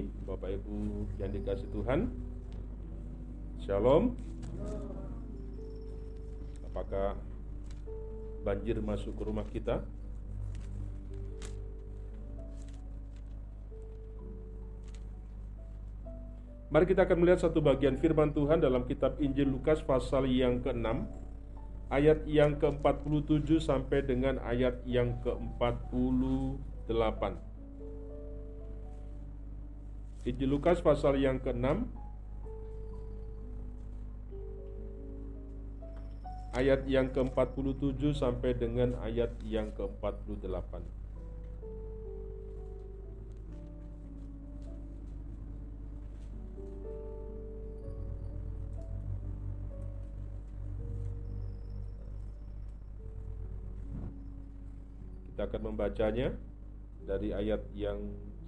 Bapak 0.00 0.56
Ibu 0.56 1.04
yang 1.20 1.36
dikasih 1.36 1.68
Tuhan. 1.68 2.08
Shalom. 3.60 4.16
Apakah 6.72 7.20
banjir 8.40 8.80
masuk 8.80 9.12
ke 9.12 9.22
rumah 9.28 9.44
kita? 9.52 9.84
Mari 16.72 16.88
kita 16.88 17.04
akan 17.04 17.20
melihat 17.20 17.44
satu 17.44 17.60
bagian 17.60 18.00
firman 18.00 18.32
Tuhan 18.32 18.64
dalam 18.64 18.88
kitab 18.88 19.20
Injil 19.20 19.52
Lukas 19.52 19.84
pasal 19.84 20.24
yang 20.24 20.64
ke-6 20.64 21.04
ayat 21.92 22.24
yang 22.24 22.56
ke-47 22.56 23.60
sampai 23.60 24.00
dengan 24.00 24.40
ayat 24.40 24.80
yang 24.88 25.20
ke-48. 25.20 27.51
Injil 30.22 30.54
Lukas 30.54 30.78
pasal 30.78 31.18
yang 31.18 31.42
ke-6 31.42 31.82
ayat 36.54 36.86
yang 36.86 37.10
ke-47 37.10 38.14
sampai 38.14 38.54
dengan 38.54 38.94
ayat 39.02 39.34
yang 39.42 39.74
ke-48. 39.74 40.78
Kita 55.34 55.50
akan 55.50 55.60
membacanya 55.66 56.30
dari 57.02 57.34
ayat 57.34 57.66
yang 57.74 57.98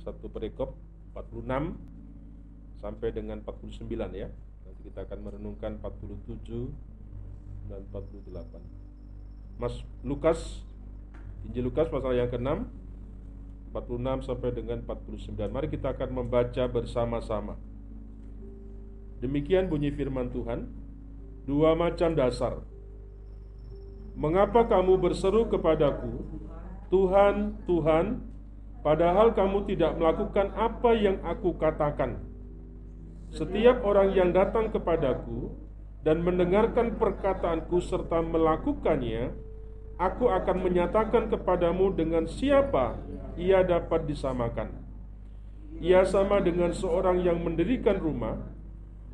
satu 0.07 0.31
perikop 0.31 0.94
46 1.15 2.83
sampai 2.83 3.09
dengan 3.15 3.39
49 3.47 3.89
ya. 4.19 4.29
Nanti 4.67 4.81
kita 4.85 5.07
akan 5.07 5.19
merenungkan 5.23 5.79
47 5.79 6.75
dan 7.71 7.81
48. 7.89 9.63
Mas 9.63 9.87
Lukas 10.03 10.67
Injil 11.47 11.71
Lukas 11.71 11.87
pasal 11.87 12.19
yang 12.19 12.27
ke-6 12.27 12.67
46 13.75 14.31
sampai 14.31 14.51
dengan 14.55 14.79
49. 14.87 15.35
Mari 15.51 15.67
kita 15.67 15.91
akan 15.91 16.23
membaca 16.23 16.63
bersama-sama. 16.71 17.59
Demikian 19.19 19.67
bunyi 19.67 19.91
firman 19.91 20.31
Tuhan. 20.31 20.71
Dua 21.43 21.75
macam 21.75 22.15
dasar. 22.15 22.63
Mengapa 24.15 24.71
kamu 24.71 24.95
berseru 25.03 25.51
kepadaku, 25.51 26.23
Tuhan, 26.87 27.59
Tuhan, 27.67 28.23
padahal 28.85 29.33
kamu 29.33 29.65
tidak 29.73 29.97
melakukan 29.97 30.53
apa 30.53 30.93
yang 30.93 31.17
aku 31.25 31.57
katakan. 31.57 32.21
Setiap 33.33 33.83
orang 33.83 34.15
yang 34.15 34.31
datang 34.31 34.71
kepadaku 34.71 35.51
dan 36.05 36.21
mendengarkan 36.21 37.01
perkataanku 37.01 37.81
serta 37.83 38.21
melakukannya, 38.21 39.33
aku 39.97 40.31
akan 40.31 40.57
menyatakan 40.63 41.33
kepadamu 41.33 41.91
dengan 41.97 42.29
siapa 42.29 43.01
ia 43.41 43.65
dapat 43.65 44.07
disamakan. 44.07 44.71
Ia 45.83 46.07
sama 46.07 46.39
dengan 46.39 46.71
seorang 46.71 47.25
yang 47.27 47.43
mendirikan 47.43 47.99
rumah. 47.99 48.39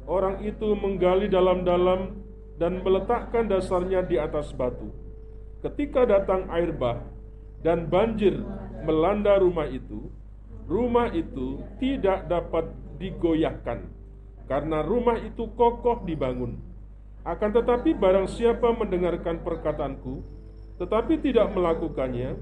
Orang 0.05 0.45
itu 0.45 0.75
menggali 0.77 1.31
dalam-dalam 1.31 2.21
dan 2.61 2.85
meletakkan 2.85 3.49
dasarnya 3.49 4.05
di 4.05 4.21
atas 4.21 4.53
batu. 4.53 4.93
Ketika 5.65 6.05
datang 6.05 6.45
air 6.53 6.77
bah, 6.77 7.01
dan 7.65 7.89
banjir 7.89 8.45
melanda 8.83 9.39
rumah 9.41 9.69
itu, 9.69 10.09
rumah 10.67 11.13
itu 11.13 11.61
tidak 11.81 12.27
dapat 12.27 12.69
digoyahkan 13.01 13.89
karena 14.51 14.83
rumah 14.83 15.17
itu 15.21 15.47
kokoh 15.55 16.03
dibangun. 16.05 16.59
Akan 17.23 17.53
tetapi 17.53 17.95
barang 17.95 18.33
siapa 18.33 18.73
mendengarkan 18.73 19.45
perkataanku 19.45 20.41
tetapi 20.81 21.21
tidak 21.21 21.53
melakukannya, 21.53 22.41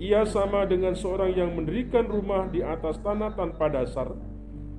ia 0.00 0.24
sama 0.24 0.64
dengan 0.64 0.96
seorang 0.96 1.36
yang 1.36 1.52
mendirikan 1.52 2.08
rumah 2.08 2.48
di 2.48 2.64
atas 2.64 2.96
tanah 3.04 3.36
tanpa 3.36 3.68
dasar. 3.68 4.16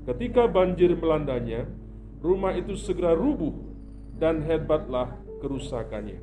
Ketika 0.10 0.50
banjir 0.50 0.98
melandanya, 0.98 1.70
rumah 2.18 2.58
itu 2.58 2.74
segera 2.74 3.14
rubuh 3.14 3.54
dan 4.18 4.42
hebatlah 4.42 5.14
kerusakannya. 5.38 6.18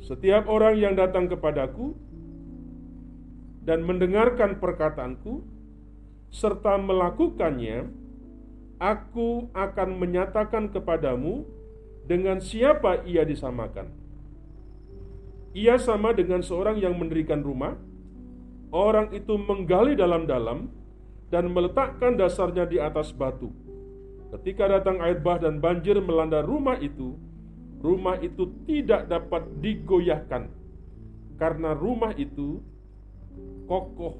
Setiap 0.00 0.48
orang 0.48 0.80
yang 0.80 0.96
datang 0.96 1.28
kepadaku 1.28 1.92
dan 3.60 3.84
mendengarkan 3.84 4.56
perkataanku 4.56 5.44
serta 6.32 6.78
melakukannya, 6.80 7.90
aku 8.80 9.52
akan 9.52 9.88
menyatakan 10.00 10.72
kepadamu 10.72 11.44
dengan 12.08 12.40
siapa 12.40 13.04
ia 13.04 13.26
disamakan. 13.26 13.92
Ia 15.50 15.76
sama 15.82 16.14
dengan 16.14 16.40
seorang 16.40 16.78
yang 16.78 16.94
mendirikan 16.94 17.42
rumah. 17.42 17.74
Orang 18.70 19.10
itu 19.10 19.34
menggali 19.34 19.98
dalam-dalam 19.98 20.70
dan 21.26 21.50
meletakkan 21.50 22.14
dasarnya 22.14 22.70
di 22.70 22.78
atas 22.78 23.10
batu. 23.10 23.50
Ketika 24.30 24.70
datang 24.70 25.02
air 25.02 25.18
bah 25.18 25.42
dan 25.42 25.58
banjir 25.58 25.98
melanda 25.98 26.38
rumah 26.38 26.78
itu, 26.78 27.18
rumah 27.82 28.14
itu 28.22 28.46
tidak 28.70 29.10
dapat 29.10 29.42
digoyahkan 29.58 30.54
karena 31.34 31.72
rumah 31.72 32.12
itu 32.14 32.60
kokoh 33.70 34.18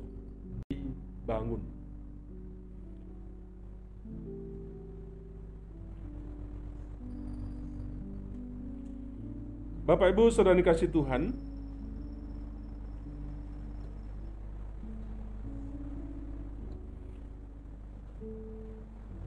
dibangun. 0.70 1.62
Bapak 9.86 10.14
Ibu 10.14 10.30
saudara 10.30 10.54
dikasih 10.54 10.86
Tuhan, 10.86 11.34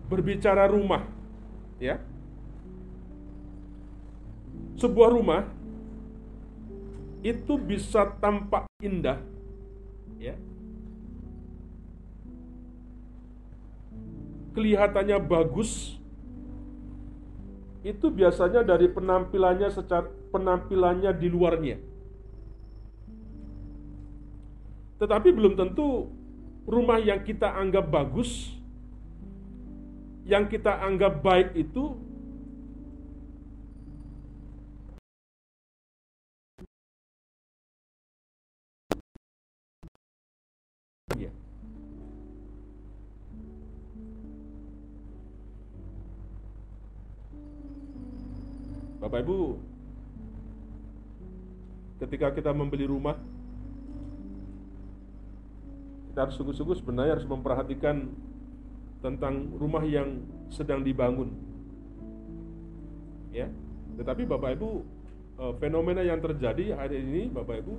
berbicara 0.08 0.72
rumah, 0.72 1.04
ya 1.84 2.00
sebuah 4.80 5.10
rumah 5.16 5.48
itu 7.24 7.56
bisa 7.56 8.08
tampak 8.20 8.68
indah 8.84 9.33
ya. 10.24 10.36
Kelihatannya 14.56 15.20
bagus. 15.20 16.00
Itu 17.84 18.08
biasanya 18.08 18.64
dari 18.64 18.88
penampilannya 18.88 19.68
secara 19.68 20.08
penampilannya 20.32 21.12
di 21.20 21.28
luarnya. 21.28 21.78
Tetapi 25.04 25.30
belum 25.36 25.60
tentu 25.60 26.08
rumah 26.64 26.96
yang 26.96 27.28
kita 27.28 27.52
anggap 27.60 27.92
bagus 27.92 28.56
yang 30.24 30.48
kita 30.48 30.80
anggap 30.80 31.20
baik 31.20 31.52
itu 31.56 32.00
Bapak 49.14 49.30
Ibu, 49.30 49.62
ketika 52.02 52.34
kita 52.34 52.50
membeli 52.50 52.90
rumah, 52.90 53.14
kita 56.10 56.26
harus 56.26 56.34
sungguh-sungguh 56.34 56.82
sebenarnya 56.82 57.22
harus 57.22 57.30
memperhatikan 57.30 58.10
tentang 59.06 59.54
rumah 59.54 59.86
yang 59.86 60.18
sedang 60.50 60.82
dibangun. 60.82 61.30
Ya, 63.30 63.54
tetapi 64.02 64.26
Bapak 64.26 64.58
Ibu, 64.58 64.82
eh, 65.46 65.54
fenomena 65.62 66.02
yang 66.02 66.18
terjadi 66.18 66.74
hari 66.74 67.06
ini, 67.06 67.30
Bapak 67.30 67.62
Ibu, 67.62 67.74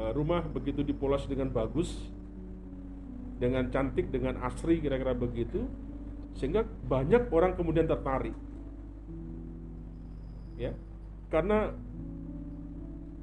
eh, 0.00 0.10
rumah 0.16 0.48
begitu 0.48 0.80
dipolos 0.80 1.28
dengan 1.28 1.52
bagus, 1.52 1.92
dengan 3.36 3.68
cantik, 3.68 4.08
dengan 4.08 4.40
asri, 4.48 4.80
kira-kira 4.80 5.12
begitu, 5.12 5.68
sehingga 6.40 6.64
banyak 6.64 7.28
orang 7.28 7.52
kemudian 7.52 7.84
tertarik 7.84 8.32
ya. 10.56 10.72
Karena 11.32 11.72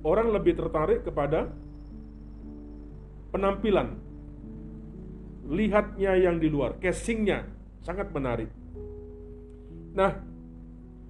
orang 0.06 0.34
lebih 0.34 0.58
tertarik 0.58 1.06
kepada 1.06 1.50
penampilan. 3.34 4.00
Lihatnya 5.44 6.16
yang 6.16 6.40
di 6.40 6.48
luar 6.48 6.80
casingnya 6.80 7.44
sangat 7.84 8.08
menarik. 8.16 8.48
Nah 9.92 10.34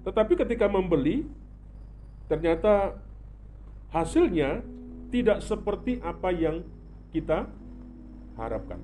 tetapi 0.04 0.36
ketika 0.36 0.68
membeli 0.68 1.24
ternyata 2.28 2.98
hasilnya 3.88 4.60
tidak 5.08 5.40
seperti 5.40 6.02
apa 6.04 6.28
yang 6.34 6.66
kita 7.14 7.46
harapkan. 8.34 8.82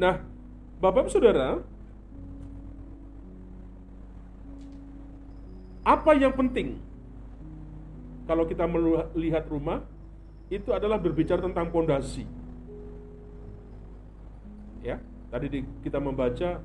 Nah, 0.00 0.24
Bapak 0.80 1.12
Saudara, 1.12 1.60
apa 5.86 6.18
yang 6.18 6.34
penting 6.34 6.82
kalau 8.26 8.42
kita 8.42 8.66
melihat 8.66 9.46
rumah 9.46 9.86
itu 10.50 10.74
adalah 10.74 10.98
berbicara 10.98 11.38
tentang 11.38 11.70
pondasi. 11.70 12.26
Ya, 14.82 14.98
tadi 15.30 15.62
kita 15.86 16.02
membaca 16.02 16.58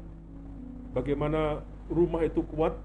bagaimana 0.93 1.61
rumah 1.85 2.25
itu 2.25 2.41
kuat, 2.45 2.77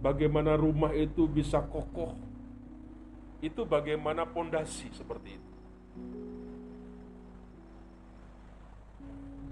bagaimana 0.00 0.56
rumah 0.56 0.96
itu 0.96 1.28
bisa 1.28 1.60
kokoh. 1.60 2.16
Itu 3.44 3.68
bagaimana 3.68 4.24
pondasi 4.24 4.88
seperti 4.96 5.36
itu. 5.36 5.52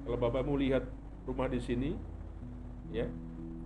Kalau 0.09 0.19
Bapak 0.21 0.43
mau 0.45 0.57
lihat 0.57 0.89
rumah 1.25 1.49
di 1.49 1.61
sini, 1.61 1.91
ya, 2.93 3.07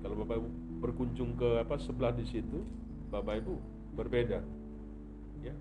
kalau 0.03 0.23
Bapak 0.23 0.39
berkunjung 0.81 1.37
ke 1.37 1.61
apa 1.61 1.77
sebelah 1.77 2.11
di 2.17 2.25
situ, 2.25 2.65
Bapak 3.13 3.45
Ibu 3.45 3.55
berbeda. 3.95 4.41
Ya. 5.45 5.55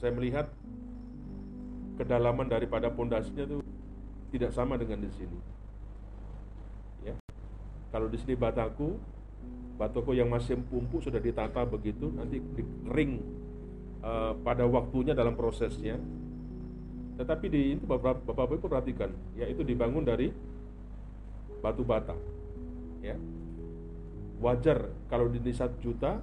Saya 0.00 0.12
melihat 0.16 0.48
kedalaman 2.00 2.48
daripada 2.48 2.88
pondasinya 2.88 3.44
itu 3.44 3.60
tidak 4.32 4.52
sama 4.56 4.76
dengan 4.80 5.04
di 5.04 5.10
sini. 5.16 5.38
Ya. 7.04 7.14
Kalau 7.92 8.08
di 8.08 8.16
sini 8.20 8.36
bataku, 8.36 8.96
bataku 9.76 10.16
yang 10.16 10.32
masih 10.32 10.56
empuk 10.56 11.04
sudah 11.04 11.20
ditata 11.20 11.64
begitu, 11.68 12.08
nanti 12.12 12.40
kering 12.88 13.20
uh, 14.04 14.32
pada 14.40 14.64
waktunya 14.68 15.16
dalam 15.16 15.36
prosesnya. 15.36 16.00
Tetapi 17.16 17.46
di 17.48 17.60
itu 17.80 17.84
Bapak, 17.88 18.28
Bapak 18.28 18.60
Ibu 18.60 18.68
perhatikan, 18.68 19.08
ya 19.40 19.48
itu 19.48 19.64
dibangun 19.64 20.04
dari 20.04 20.28
batu 21.64 21.80
bata. 21.80 22.12
Ya. 23.00 23.16
Wajar 24.36 24.92
kalau 25.08 25.32
di 25.32 25.40
satu 25.52 25.76
juta, 25.80 26.20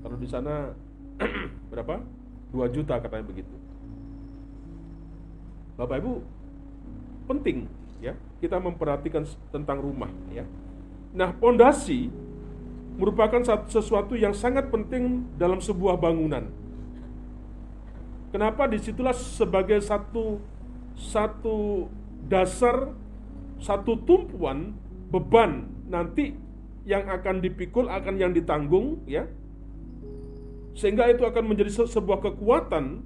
kalau 0.00 0.16
di 0.16 0.28
sana 0.28 0.72
berapa? 1.70 2.00
2 2.50 2.74
juta 2.74 2.98
katanya 2.98 3.24
begitu. 3.30 3.54
Bapak 5.78 6.02
Ibu, 6.02 6.12
penting 7.30 7.70
ya 8.02 8.16
kita 8.42 8.58
memperhatikan 8.58 9.22
tentang 9.52 9.78
rumah 9.78 10.10
ya. 10.32 10.42
Nah, 11.14 11.30
pondasi 11.36 12.10
merupakan 12.98 13.40
sesuatu 13.68 14.18
yang 14.18 14.34
sangat 14.34 14.68
penting 14.68 15.24
dalam 15.40 15.62
sebuah 15.62 15.96
bangunan. 15.96 16.48
Kenapa 18.30 18.70
di 18.70 18.78
situlah 18.78 19.14
sebagai 19.14 19.82
satu 19.82 20.38
satu 20.94 21.88
dasar 22.28 22.92
satu 23.58 23.96
tumpuan 24.04 24.76
beban 25.10 25.66
nanti 25.90 26.36
yang 26.88 27.04
akan 27.08 27.44
dipikul 27.44 27.86
akan 27.86 28.16
yang 28.16 28.32
ditanggung 28.32 29.04
ya 29.04 29.28
sehingga 30.74 31.10
itu 31.12 31.26
akan 31.26 31.44
menjadi 31.44 31.84
sebuah 31.84 32.24
kekuatan 32.24 33.04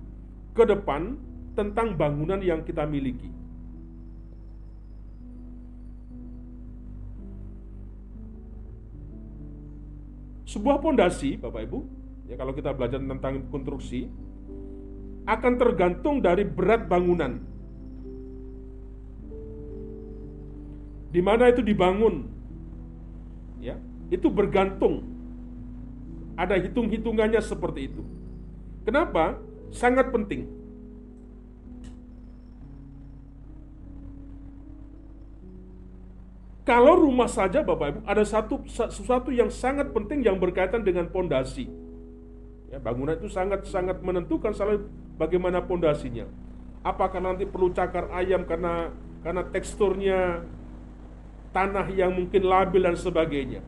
ke 0.55 0.63
depan 0.63 1.19
tentang 1.59 1.99
bangunan 1.99 2.39
yang 2.39 2.63
kita 2.63 2.87
miliki. 2.87 3.31
Sebuah 10.45 10.79
pondasi, 10.79 11.35
Bapak 11.35 11.67
Ibu, 11.67 11.79
ya 12.31 12.39
kalau 12.39 12.55
kita 12.55 12.71
belajar 12.79 13.03
tentang 13.03 13.43
konstruksi, 13.51 14.07
akan 15.27 15.53
tergantung 15.59 16.23
dari 16.23 16.47
berat 16.47 16.87
bangunan. 16.87 17.43
Di 21.11 21.19
mana 21.19 21.51
itu 21.51 21.59
dibangun, 21.59 22.34
ya, 23.65 23.81
itu 24.13 24.29
bergantung 24.29 25.09
ada 26.37 26.61
hitung-hitungannya 26.61 27.41
seperti 27.41 27.89
itu. 27.89 28.03
Kenapa? 28.85 29.41
Sangat 29.73 30.13
penting. 30.13 30.45
Kalau 36.65 36.97
rumah 36.97 37.29
saja 37.29 37.61
Bapak 37.61 37.87
Ibu 37.93 38.01
ada 38.09 38.25
satu 38.25 38.65
sesuatu 38.65 39.29
yang 39.29 39.53
sangat 39.53 39.93
penting 39.93 40.25
yang 40.25 40.41
berkaitan 40.41 40.81
dengan 40.81 41.13
pondasi. 41.13 41.69
Ya, 42.73 42.81
bangunan 42.81 43.21
itu 43.21 43.29
sangat-sangat 43.29 44.01
menentukan 44.01 44.57
selalu 44.57 44.89
bagaimana 45.21 45.61
pondasinya. 45.61 46.25
Apakah 46.81 47.21
nanti 47.21 47.45
perlu 47.45 47.69
cakar 47.69 48.09
ayam 48.17 48.49
karena 48.49 48.89
karena 49.21 49.45
teksturnya 49.53 50.41
tanah 51.55 51.87
yang 51.95 52.11
mungkin 52.11 52.43
labil 52.43 52.83
dan 52.83 52.99
sebagainya. 52.99 53.63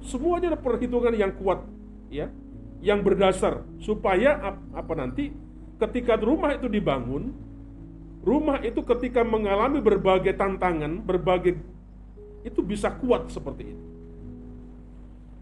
Semuanya 0.00 0.56
ada 0.56 0.58
perhitungan 0.58 1.12
yang 1.12 1.36
kuat 1.36 1.60
ya 2.08 2.32
yang 2.80 3.00
berdasar 3.00 3.64
supaya 3.80 4.56
apa 4.72 4.92
nanti 4.94 5.32
ketika 5.80 6.16
rumah 6.20 6.56
itu 6.56 6.68
dibangun 6.68 7.32
rumah 8.24 8.60
itu 8.62 8.82
ketika 8.84 9.22
mengalami 9.22 9.80
berbagai 9.80 10.36
tantangan 10.36 11.00
berbagai 11.00 11.56
itu 12.44 12.60
bisa 12.62 12.92
kuat 12.92 13.28
seperti 13.32 13.74
itu 13.74 13.84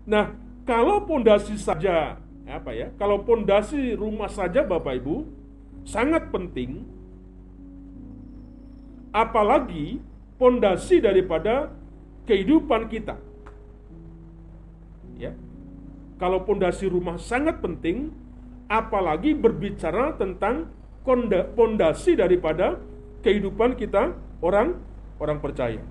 nah 0.04 0.32
kalau 0.68 1.02
pondasi 1.04 1.56
saja 1.56 2.20
apa 2.44 2.70
ya 2.76 2.92
kalau 3.00 3.24
pondasi 3.24 3.96
rumah 3.96 4.28
saja 4.28 4.60
Bapak 4.60 5.00
Ibu 5.00 5.24
sangat 5.84 6.28
penting 6.28 6.84
apalagi 9.12 10.00
pondasi 10.36 11.00
daripada 11.00 11.72
kehidupan 12.24 12.88
kita 12.88 13.16
ya 15.20 15.32
kalau 16.14 16.46
pondasi 16.46 16.86
rumah 16.86 17.18
sangat 17.18 17.58
penting, 17.58 18.14
apalagi 18.70 19.34
berbicara 19.34 20.14
tentang 20.14 20.70
pondasi 21.58 22.14
daripada 22.14 22.78
kehidupan 23.20 23.74
kita 23.74 24.14
orang 24.38 24.78
orang 25.18 25.38
percaya. 25.42 25.82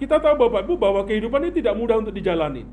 Kita 0.00 0.18
tahu 0.18 0.48
Bapak 0.48 0.66
Ibu 0.66 0.74
bahwa 0.80 1.04
kehidupan 1.06 1.50
ini 1.50 1.52
tidak 1.60 1.74
mudah 1.78 2.00
untuk 2.00 2.14
dijalani. 2.14 2.66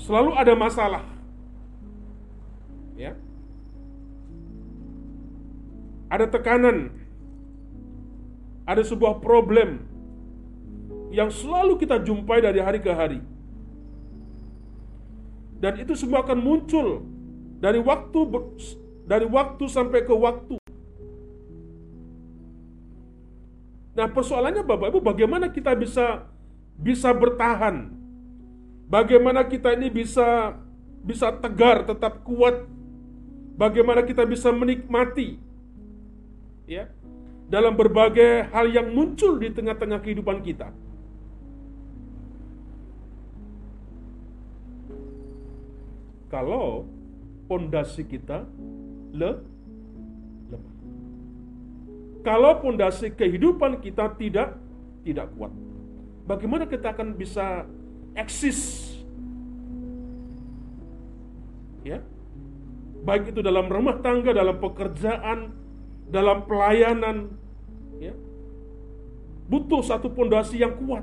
Selalu 0.00 0.30
ada 0.38 0.54
masalah. 0.54 1.04
Ya. 2.94 3.12
Ada 6.06 6.30
tekanan. 6.30 6.90
Ada 8.66 8.82
sebuah 8.82 9.22
problem 9.22 9.86
yang 11.14 11.30
selalu 11.30 11.78
kita 11.78 12.02
jumpai 12.02 12.42
dari 12.42 12.58
hari 12.58 12.82
ke 12.82 12.90
hari. 12.90 13.22
Dan 15.56 15.80
itu 15.80 15.96
semua 15.96 16.20
akan 16.26 16.38
muncul 16.38 17.00
dari 17.62 17.80
waktu 17.80 18.20
dari 19.06 19.24
waktu 19.24 19.64
sampai 19.70 20.04
ke 20.04 20.12
waktu. 20.12 20.58
Nah, 23.96 24.12
persoalannya 24.12 24.60
Bapak 24.60 24.92
Ibu 24.92 25.00
bagaimana 25.00 25.48
kita 25.48 25.72
bisa 25.72 26.28
bisa 26.76 27.16
bertahan? 27.16 27.96
Bagaimana 28.86 29.48
kita 29.48 29.72
ini 29.72 29.88
bisa 29.88 30.52
bisa 31.00 31.32
tegar, 31.32 31.88
tetap 31.88 32.20
kuat? 32.20 32.68
Bagaimana 33.56 34.04
kita 34.04 34.28
bisa 34.28 34.52
menikmati 34.52 35.45
ya 36.66 36.90
dalam 37.46 37.78
berbagai 37.78 38.50
hal 38.50 38.66
yang 38.70 38.90
muncul 38.90 39.38
di 39.38 39.54
tengah-tengah 39.54 40.02
kehidupan 40.02 40.42
kita? 40.42 40.74
kalau 46.36 46.84
pondasi 47.46 48.02
kita 48.02 48.44
le, 49.14 49.40
lemah. 50.50 50.74
Kalau 52.26 52.52
pondasi 52.60 53.14
kehidupan 53.14 53.78
kita 53.78 54.10
tidak 54.18 54.58
tidak 55.06 55.30
kuat, 55.38 55.54
bagaimana 56.26 56.66
kita 56.66 56.92
akan 56.92 57.14
bisa 57.14 57.64
eksis? 58.18 58.92
Ya, 61.86 62.02
baik 63.06 63.30
itu 63.30 63.40
dalam 63.46 63.70
rumah 63.70 64.02
tangga, 64.02 64.34
dalam 64.34 64.58
pekerjaan, 64.58 65.54
dalam 66.06 66.46
pelayanan, 66.46 67.34
ya, 67.98 68.14
butuh 69.50 69.82
satu 69.82 70.10
pondasi 70.10 70.62
yang 70.62 70.74
kuat. 70.78 71.02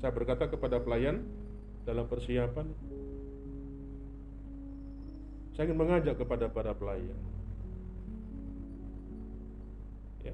Saya 0.00 0.16
berkata 0.16 0.48
kepada 0.48 0.80
pelayan 0.80 1.20
dalam 1.84 2.08
persiapan, 2.08 2.72
saya 5.52 5.68
ingin 5.68 5.76
mengajak 5.76 6.16
kepada 6.16 6.48
para 6.48 6.72
pelayan. 6.72 7.18
Ya. 10.24 10.32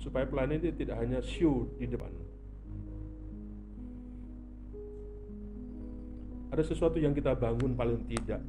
Supaya 0.00 0.24
pelayan 0.24 0.56
ini 0.56 0.72
tidak 0.72 0.96
hanya 0.96 1.20
show 1.20 1.68
di 1.76 1.90
depan. 1.90 2.21
Ada 6.52 6.68
sesuatu 6.68 7.00
yang 7.00 7.16
kita 7.16 7.32
bangun 7.32 7.72
paling 7.72 8.04
tidak. 8.12 8.44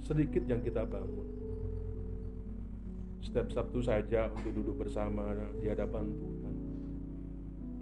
Sedikit 0.00 0.48
yang 0.48 0.64
kita 0.64 0.88
bangun. 0.88 1.28
Setiap 3.20 3.52
Sabtu 3.52 3.84
saja 3.84 4.32
untuk 4.32 4.52
duduk 4.56 4.88
bersama 4.88 5.36
di 5.60 5.68
hadapan 5.68 6.08
Tuhan. 6.08 6.54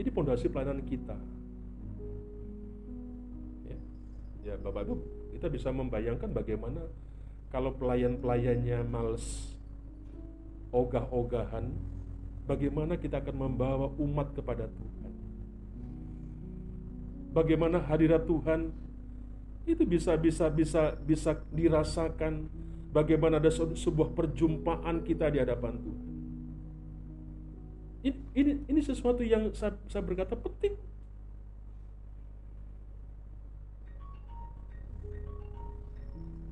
Ini 0.02 0.10
pondasi 0.10 0.50
pelayanan 0.50 0.82
kita. 0.82 1.14
Ya, 3.70 3.78
ya 4.50 4.54
Bapak 4.58 4.82
Ibu, 4.82 4.94
kita 5.38 5.46
bisa 5.46 5.70
membayangkan 5.70 6.30
bagaimana 6.34 6.82
kalau 7.54 7.74
pelayan-pelayannya 7.78 8.82
males 8.86 9.54
ogah-ogahan, 10.72 11.68
bagaimana 12.48 12.96
kita 12.96 13.20
akan 13.20 13.36
membawa 13.46 13.92
umat 14.00 14.32
kepada 14.34 14.66
Tuhan. 14.66 15.01
Bagaimana 17.32 17.80
hadirat 17.80 18.28
Tuhan 18.28 18.72
itu 19.64 19.82
bisa 19.88 20.18
bisa 20.20 20.52
bisa 20.52 20.92
bisa 21.00 21.38
dirasakan 21.54 22.50
bagaimana 22.92 23.40
ada 23.40 23.48
sebuah 23.52 24.12
perjumpaan 24.12 25.00
kita 25.02 25.32
di 25.32 25.40
hadapan 25.40 25.80
Tuhan. 25.80 26.06
Ini, 28.02 28.18
ini, 28.34 28.52
ini 28.66 28.80
sesuatu 28.82 29.22
yang 29.22 29.54
saya, 29.54 29.78
saya 29.86 30.02
berkata 30.02 30.34
penting. 30.34 30.74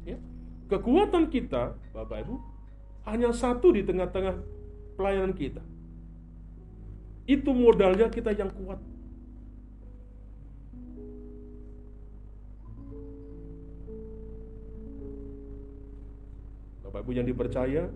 Ya. 0.07 0.17
Kekuatan 0.71 1.27
kita, 1.27 1.75
Bapak 1.91 2.23
Ibu, 2.23 2.35
hanya 3.11 3.35
satu 3.35 3.75
di 3.75 3.83
tengah-tengah 3.83 4.39
pelayanan 4.95 5.35
kita. 5.35 5.61
Itu 7.27 7.51
modalnya 7.51 8.07
kita 8.07 8.31
yang 8.31 8.55
kuat. 8.55 8.79
Bapak 16.91 17.07
Ibu 17.07 17.23
yang 17.23 17.29
dipercaya, 17.31 17.87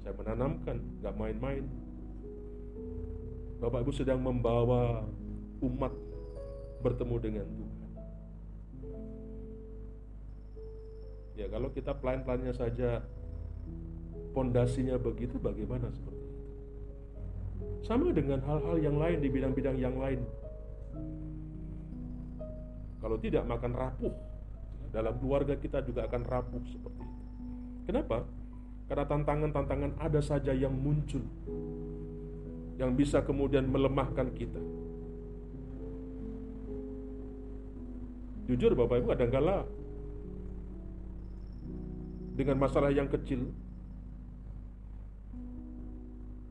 saya 0.00 0.12
menanamkan, 0.16 0.80
gak 1.04 1.12
main-main. 1.20 1.68
Bapak 3.60 3.84
Ibu 3.84 3.92
sedang 3.92 4.24
membawa 4.24 5.04
umat 5.60 5.92
bertemu 6.80 7.16
dengan 7.20 7.46
Tuhan. 7.52 7.90
Ya 11.36 11.46
kalau 11.52 11.68
kita 11.76 11.92
pelan-pelannya 11.92 12.56
saja 12.56 13.04
pondasinya 14.32 14.96
begitu 14.96 15.36
bagaimana 15.36 15.92
seperti 15.92 16.24
itu. 16.24 16.40
Sama 17.84 18.16
dengan 18.16 18.40
hal-hal 18.48 18.80
yang 18.80 18.96
lain 18.96 19.20
di 19.20 19.28
bidang-bidang 19.28 19.76
yang 19.76 20.00
lain. 20.00 20.24
Kalau 23.04 23.20
tidak 23.20 23.44
makan 23.44 23.76
rapuh, 23.76 24.14
dalam 24.88 25.20
keluarga 25.20 25.52
kita 25.60 25.84
juga 25.84 26.08
akan 26.08 26.22
rapuh 26.24 26.64
seperti. 26.64 27.01
Kenapa? 27.88 28.24
Karena 28.86 29.04
tantangan-tantangan 29.08 29.92
ada 29.98 30.20
saja 30.20 30.52
yang 30.52 30.74
muncul 30.74 31.22
yang 32.76 32.98
bisa 32.98 33.22
kemudian 33.22 33.68
melemahkan 33.68 34.32
kita. 34.34 34.58
Jujur 38.50 38.74
Bapak 38.74 39.00
Ibu 39.00 39.06
kadang-kala 39.14 39.64
dengan 42.34 42.56
masalah 42.58 42.90
yang 42.90 43.06
kecil 43.06 43.48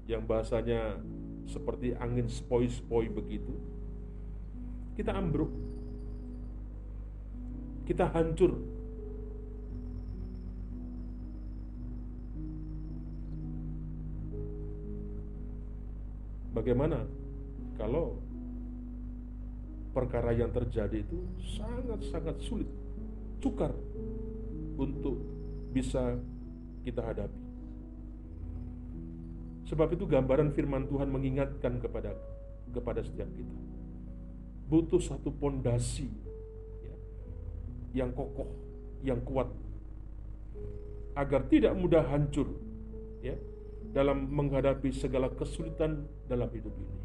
yang 0.07 0.23
bahasanya 0.23 1.01
seperti 1.49 1.97
angin 1.97 2.29
spoi-spoi 2.29 3.09
begitu 3.11 3.53
kita 4.95 5.15
ambruk 5.15 5.49
kita 7.89 8.07
hancur 8.13 8.55
Bagaimana 16.61 17.09
kalau 17.73 18.21
perkara 19.97 20.29
yang 20.29 20.53
terjadi 20.53 21.01
itu 21.01 21.25
sangat-sangat 21.57 22.37
sulit, 22.37 22.69
cukar 23.41 23.73
untuk 24.77 25.17
bisa 25.73 26.21
kita 26.85 27.01
hadapi. 27.01 27.41
Sebab 29.73 29.89
itu 29.97 30.05
gambaran 30.05 30.53
firman 30.53 30.85
Tuhan 30.85 31.09
mengingatkan 31.09 31.81
kepada 31.81 32.13
kepada 32.69 33.01
setiap 33.01 33.33
kita. 33.33 33.57
Butuh 34.69 35.01
satu 35.01 35.33
pondasi 35.33 36.13
ya, 36.85 36.95
yang 38.05 38.13
kokoh, 38.13 38.53
yang 39.01 39.17
kuat 39.25 39.49
agar 41.17 41.41
tidak 41.49 41.73
mudah 41.73 42.05
hancur 42.05 42.53
ya 43.25 43.33
dalam 43.91 44.27
menghadapi 44.31 44.91
segala 44.95 45.27
kesulitan 45.31 46.07
dalam 46.27 46.47
hidup 46.51 46.71
ini. 46.71 46.97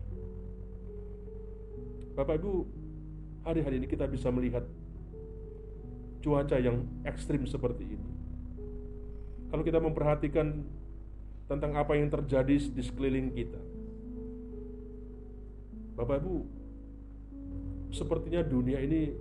Bapak 2.14 2.40
Ibu, 2.40 2.52
hari-hari 3.44 3.82
ini 3.82 3.86
kita 3.90 4.08
bisa 4.08 4.32
melihat 4.32 4.64
cuaca 6.22 6.56
yang 6.56 6.86
ekstrim 7.04 7.44
seperti 7.44 7.84
ini. 7.84 8.10
Kalau 9.50 9.62
kita 9.62 9.78
memperhatikan 9.78 10.64
tentang 11.46 11.78
apa 11.78 11.94
yang 11.94 12.10
terjadi 12.10 12.58
di 12.74 12.82
sekeliling 12.82 13.30
kita. 13.30 13.60
Bapak 15.94 16.22
Ibu, 16.22 16.34
sepertinya 17.94 18.42
dunia 18.42 18.82
ini 18.82 19.14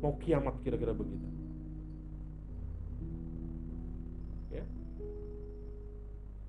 mau 0.00 0.16
kiamat 0.20 0.60
kira-kira 0.60 0.92
begitu. 0.92 1.39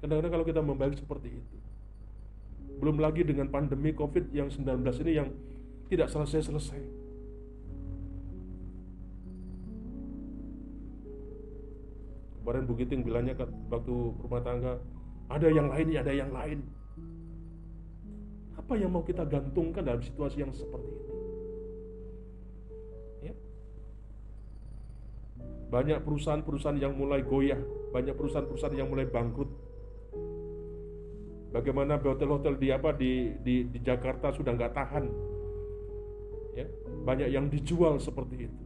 Kadang-kadang 0.01 0.34
kalau 0.34 0.46
kita 0.50 0.62
membayar 0.65 0.93
seperti 0.98 1.29
itu. 1.29 1.58
Belum 2.81 2.98
lagi 2.98 3.22
dengan 3.22 3.46
pandemi 3.53 3.93
COVID 3.93 4.34
yang 4.34 4.50
19 4.50 4.81
ini 5.05 5.12
yang 5.13 5.29
tidak 5.93 6.10
selesai-selesai. 6.10 6.81
Kemarin 12.41 12.65
Bu 12.65 12.74
Giting 12.74 13.05
bilangnya 13.05 13.38
waktu 13.70 13.93
rumah 14.17 14.41
tangga, 14.41 14.81
ada 15.29 15.48
yang 15.48 15.70
lain, 15.70 15.88
ada 15.93 16.10
yang 16.10 16.34
lain. 16.34 16.65
Apa 18.58 18.74
yang 18.81 18.89
mau 18.89 19.05
kita 19.05 19.29
gantungkan 19.29 19.86
dalam 19.86 20.01
situasi 20.01 20.41
yang 20.41 20.50
seperti 20.50 20.89
ini? 20.89 21.15
Ya. 23.29 23.34
Banyak 25.70 26.01
perusahaan-perusahaan 26.01 26.81
yang 26.81 26.98
mulai 26.98 27.22
goyah, 27.22 27.62
banyak 27.93 28.17
perusahaan-perusahaan 28.17 28.74
yang 28.74 28.89
mulai 28.89 29.05
bangkrut, 29.05 29.70
Bagaimana 31.51 32.00
hotel-hotel 32.00 32.55
di 32.55 32.72
apa 32.72 32.96
di 32.96 33.36
di, 33.43 33.67
di 33.67 33.79
Jakarta 33.84 34.31
sudah 34.31 34.55
nggak 34.55 34.72
tahan, 34.72 35.03
ya 36.55 36.63
banyak 37.03 37.27
yang 37.27 37.51
dijual 37.51 38.00
seperti 38.00 38.48
itu. 38.48 38.62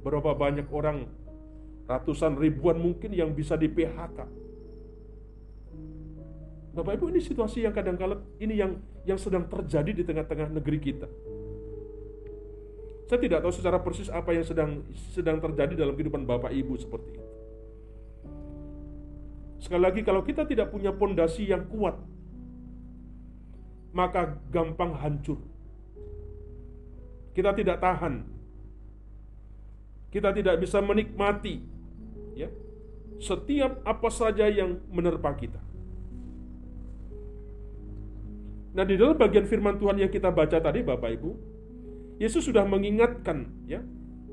Berapa 0.00 0.32
banyak 0.32 0.64
orang 0.72 1.04
ratusan 1.84 2.40
ribuan 2.40 2.80
mungkin 2.80 3.12
yang 3.12 3.36
bisa 3.36 3.60
di 3.60 3.68
PHK. 3.68 4.24
Bapak 6.74 6.96
Ibu 6.96 7.12
ini 7.12 7.20
situasi 7.20 7.62
yang 7.68 7.76
kadang 7.76 8.00
kala 8.00 8.18
ini 8.40 8.56
yang 8.56 8.80
yang 9.04 9.20
sedang 9.20 9.44
terjadi 9.44 9.92
di 9.92 10.02
tengah-tengah 10.02 10.48
negeri 10.48 10.80
kita. 10.80 11.06
Saya 13.04 13.20
tidak 13.20 13.44
tahu 13.44 13.52
secara 13.52 13.78
persis 13.84 14.08
apa 14.08 14.32
yang 14.32 14.48
sedang 14.48 14.80
sedang 15.12 15.44
terjadi 15.44 15.76
dalam 15.76 15.92
kehidupan 15.92 16.24
Bapak 16.24 16.56
Ibu 16.56 16.72
seperti 16.80 17.20
itu. 17.20 17.28
Sekali 19.60 19.82
lagi 19.84 20.00
kalau 20.00 20.24
kita 20.24 20.48
tidak 20.48 20.72
punya 20.72 20.88
pondasi 20.92 21.52
yang 21.52 21.68
kuat 21.68 22.13
maka 23.94 24.42
gampang 24.50 24.92
hancur. 24.98 25.38
Kita 27.32 27.54
tidak 27.54 27.78
tahan. 27.78 28.26
Kita 30.10 30.34
tidak 30.34 30.58
bisa 30.58 30.82
menikmati 30.82 31.62
ya. 32.34 32.50
Setiap 33.22 33.82
apa 33.86 34.10
saja 34.10 34.50
yang 34.50 34.82
menerpa 34.90 35.30
kita. 35.38 35.62
Nah, 38.74 38.82
di 38.82 38.98
dalam 38.98 39.14
bagian 39.14 39.46
firman 39.46 39.78
Tuhan 39.78 40.02
yang 40.02 40.10
kita 40.10 40.34
baca 40.34 40.58
tadi 40.58 40.82
Bapak 40.82 41.10
Ibu, 41.14 41.30
Yesus 42.18 42.50
sudah 42.50 42.66
mengingatkan 42.66 43.46
ya, 43.70 43.78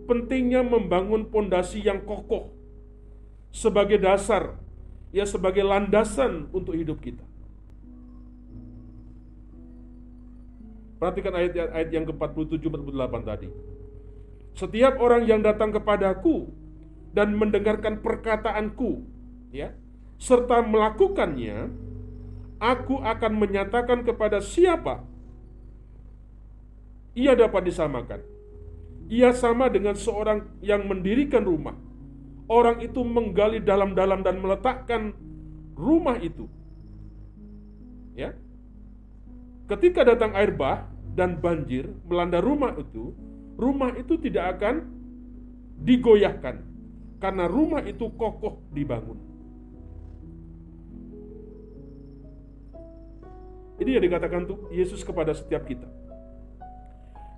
pentingnya 0.10 0.66
membangun 0.66 1.30
pondasi 1.30 1.86
yang 1.86 2.02
kokoh 2.02 2.50
sebagai 3.54 4.02
dasar 4.02 4.58
ya 5.14 5.30
sebagai 5.30 5.62
landasan 5.62 6.50
untuk 6.50 6.74
hidup 6.74 6.98
kita. 6.98 7.31
Perhatikan 11.02 11.34
ayat-ayat 11.34 11.90
yang 11.90 12.06
ke-47 12.06 12.62
48 12.62 13.26
tadi. 13.26 13.50
Setiap 14.54 15.02
orang 15.02 15.26
yang 15.26 15.42
datang 15.42 15.74
kepadaku 15.74 16.54
dan 17.10 17.34
mendengarkan 17.34 18.06
perkataanku, 18.06 19.02
ya, 19.50 19.74
serta 20.22 20.62
melakukannya, 20.62 21.74
aku 22.62 23.02
akan 23.02 23.32
menyatakan 23.34 24.06
kepada 24.06 24.46
siapa 24.46 25.02
ia 27.18 27.36
dapat 27.36 27.68
disamakan. 27.68 28.22
Ia 29.12 29.36
sama 29.36 29.68
dengan 29.68 29.98
seorang 29.98 30.48
yang 30.64 30.88
mendirikan 30.88 31.44
rumah. 31.44 31.76
Orang 32.48 32.80
itu 32.80 33.04
menggali 33.04 33.60
dalam-dalam 33.60 34.24
dan 34.24 34.40
meletakkan 34.40 35.12
rumah 35.76 36.16
itu. 36.20 36.48
Ya. 38.16 38.36
Ketika 39.68 40.04
datang 40.04 40.36
air 40.36 40.52
bah 40.52 40.91
dan 41.16 41.40
banjir 41.40 41.92
melanda 42.08 42.40
rumah 42.40 42.76
itu, 42.80 43.12
rumah 43.60 43.92
itu 44.00 44.16
tidak 44.20 44.60
akan 44.60 44.88
digoyahkan 45.82 46.64
karena 47.22 47.46
rumah 47.46 47.84
itu 47.86 48.10
kokoh 48.16 48.64
dibangun. 48.74 49.20
Ini 53.82 53.98
yang 53.98 54.04
dikatakan 54.06 54.46
tuh 54.46 54.70
Yesus 54.70 55.02
kepada 55.02 55.34
setiap 55.34 55.66
kita. 55.66 55.90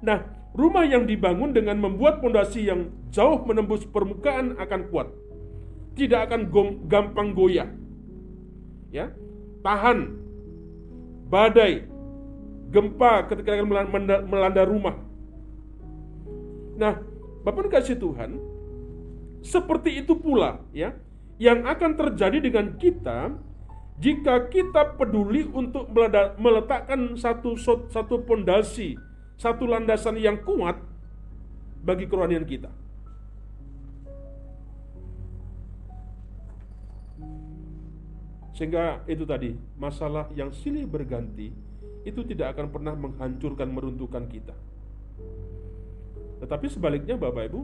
Nah, 0.04 0.28
rumah 0.52 0.84
yang 0.84 1.08
dibangun 1.08 1.56
dengan 1.56 1.80
membuat 1.80 2.20
pondasi 2.20 2.68
yang 2.68 2.92
jauh 3.16 3.40
menembus 3.48 3.88
permukaan 3.88 4.60
akan 4.60 4.92
kuat. 4.92 5.08
Tidak 5.96 6.20
akan 6.20 6.52
gampang 6.92 7.32
goyah. 7.32 7.72
Ya, 8.92 9.16
tahan 9.64 10.20
badai, 11.32 11.88
gempa 12.74 13.30
ketika 13.30 13.54
akan 13.54 13.70
melanda 14.26 14.66
rumah. 14.66 14.98
Nah, 16.74 16.98
Bapak 17.46 17.70
kasih 17.70 18.00
Tuhan, 18.02 18.42
seperti 19.46 20.02
itu 20.02 20.18
pula 20.18 20.64
ya 20.74 20.98
yang 21.38 21.68
akan 21.70 21.94
terjadi 21.94 22.40
dengan 22.40 22.74
kita 22.80 23.36
jika 24.02 24.50
kita 24.50 24.98
peduli 24.98 25.46
untuk 25.54 25.92
meletakkan 26.42 27.14
satu 27.14 27.54
satu 27.94 28.26
pondasi, 28.26 28.98
satu 29.38 29.70
landasan 29.70 30.18
yang 30.18 30.42
kuat 30.42 30.82
bagi 31.86 32.10
kerohanian 32.10 32.48
kita. 32.48 32.74
Sehingga 38.54 39.02
itu 39.10 39.26
tadi, 39.26 39.58
masalah 39.76 40.30
yang 40.38 40.54
silih 40.54 40.86
berganti 40.86 41.50
itu 42.04 42.22
tidak 42.28 42.56
akan 42.56 42.68
pernah 42.72 42.94
menghancurkan 42.96 43.68
meruntuhkan 43.72 44.28
kita. 44.28 44.56
Tetapi 46.44 46.68
sebaliknya 46.68 47.16
Bapak 47.16 47.44
Ibu, 47.48 47.62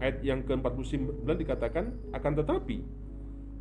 ayat 0.00 0.20
yang 0.20 0.44
ke-49 0.44 1.24
dikatakan 1.24 2.12
akan 2.12 2.32
tetapi 2.36 2.84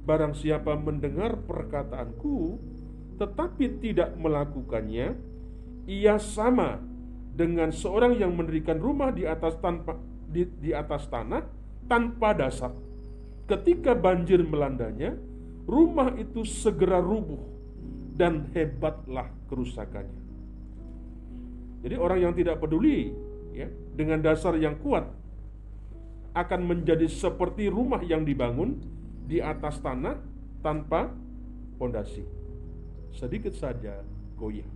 barang 0.05 0.35
siapa 0.37 0.75
mendengar 0.75 1.39
perkataanku 1.47 2.59
tetapi 3.15 3.79
tidak 3.79 4.13
melakukannya 4.19 5.15
ia 5.87 6.15
sama 6.19 6.83
dengan 7.35 7.71
seorang 7.71 8.19
yang 8.19 8.35
mendirikan 8.35 8.77
rumah 8.77 9.15
di 9.15 9.23
atas 9.23 9.55
tanpa 9.63 9.95
di, 10.27 10.43
di 10.59 10.75
atas 10.75 11.07
tanah 11.07 11.47
tanpa 11.87 12.35
dasar 12.35 12.75
ketika 13.47 13.95
banjir 13.95 14.43
melandanya 14.43 15.15
rumah 15.63 16.11
itu 16.19 16.43
segera 16.43 16.99
rubuh 16.99 17.54
dan 18.15 18.47
hebatlah 18.55 19.27
kerusakannya 19.51 20.23
jadi 21.85 22.01
orang 22.01 22.19
yang 22.25 22.33
tidak 22.33 22.57
peduli 22.57 23.13
ya 23.53 23.69
dengan 23.93 24.17
dasar 24.25 24.57
yang 24.57 24.81
kuat 24.81 25.05
akan 26.35 26.61
menjadi 26.67 27.07
seperti 27.07 27.71
rumah 27.71 28.03
yang 28.03 28.27
dibangun 28.27 28.81
di 29.23 29.39
atas 29.39 29.79
tanah 29.79 30.19
tanpa 30.59 31.07
pondasi. 31.79 32.27
Sedikit 33.15 33.55
saja 33.55 34.03
goyah. 34.35 34.67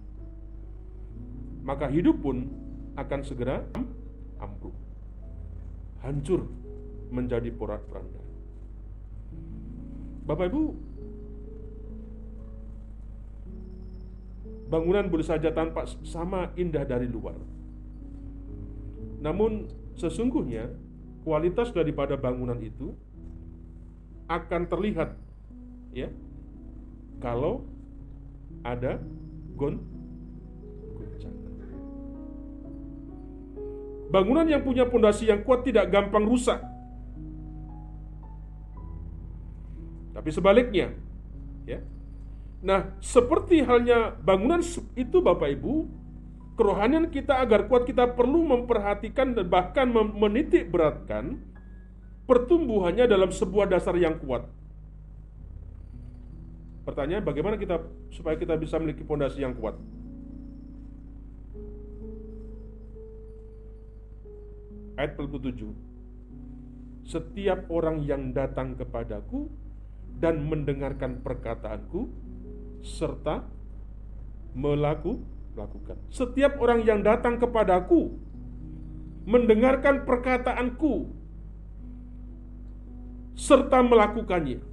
Maka 1.65 1.91
hidup 1.91 2.23
pun 2.23 2.47
akan 2.95 3.19
segera 3.27 3.67
ambruk. 4.39 4.71
Hancur 5.99 6.47
menjadi 7.11 7.51
porak-poranda. 7.51 8.23
Bapak 10.23 10.47
Ibu, 10.47 10.63
bangunan 14.69 15.09
boleh 15.09 15.25
saja 15.25 15.49
tampak 15.49 15.89
sama 16.05 16.53
indah 16.53 16.85
dari 16.85 17.09
luar. 17.09 17.35
Namun 19.19 19.67
sesungguhnya 19.97 20.69
kualitas 21.25 21.73
daripada 21.75 22.15
bangunan 22.15 22.55
itu 22.61 22.93
akan 24.29 24.69
terlihat 24.69 25.17
ya 25.91 26.07
kalau 27.17 27.65
ada 28.61 29.01
gon 29.57 29.81
Bangunan 34.09 34.49
yang 34.49 34.65
punya 34.65 34.89
pondasi 34.89 35.29
yang 35.29 35.45
kuat 35.45 35.61
tidak 35.61 35.93
gampang 35.93 36.25
rusak. 36.25 36.57
Tapi 40.17 40.29
sebaliknya, 40.33 40.97
ya. 41.69 41.77
Nah, 42.59 42.91
seperti 42.99 43.63
halnya 43.63 44.11
bangunan 44.19 44.59
itu 44.99 45.17
Bapak 45.23 45.47
Ibu, 45.55 45.87
kerohanian 46.59 47.07
kita 47.07 47.39
agar 47.39 47.71
kuat 47.71 47.87
kita 47.87 48.11
perlu 48.19 48.43
memperhatikan 48.43 49.31
dan 49.31 49.47
bahkan 49.47 49.87
menitik 49.95 50.67
beratkan 50.67 51.39
pertumbuhannya 52.27 53.07
dalam 53.07 53.31
sebuah 53.31 53.71
dasar 53.71 53.95
yang 53.95 54.19
kuat. 54.19 54.43
Pertanyaan 56.83 57.23
bagaimana 57.23 57.55
kita 57.55 57.79
supaya 58.11 58.35
kita 58.35 58.59
bisa 58.59 58.75
memiliki 58.75 59.07
pondasi 59.07 59.39
yang 59.39 59.55
kuat? 59.55 59.79
Ayat 64.99 65.15
47. 65.15 67.07
Setiap 67.07 67.71
orang 67.71 68.03
yang 68.03 68.35
datang 68.35 68.75
kepadaku 68.75 69.47
dan 70.19 70.43
mendengarkan 70.43 71.23
perkataanku 71.23 72.11
serta 72.83 73.43
melakukan 74.55 75.39
lakukan. 75.59 75.99
Setiap 76.07 76.55
orang 76.63 76.87
yang 76.87 77.03
datang 77.03 77.35
kepadaku 77.35 78.15
mendengarkan 79.27 80.07
perkataanku 80.07 81.11
serta 83.35 83.83
melakukannya. 83.83 84.63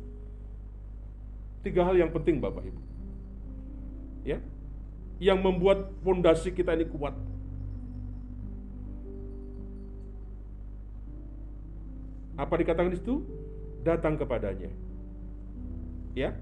Tiga 1.67 1.83
hal 1.83 1.99
yang 1.99 2.15
penting 2.15 2.39
Bapak 2.39 2.63
Ibu. 2.63 2.81
Ya. 4.23 4.39
Yang 5.19 5.39
membuat 5.43 5.79
fondasi 6.07 6.55
kita 6.55 6.79
ini 6.79 6.87
kuat. 6.87 7.15
Apa 12.37 12.55
dikatakan 12.61 12.93
di 12.93 13.01
situ? 13.01 13.25
Datang 13.83 14.21
kepadanya. 14.21 14.71
Ya. 16.13 16.37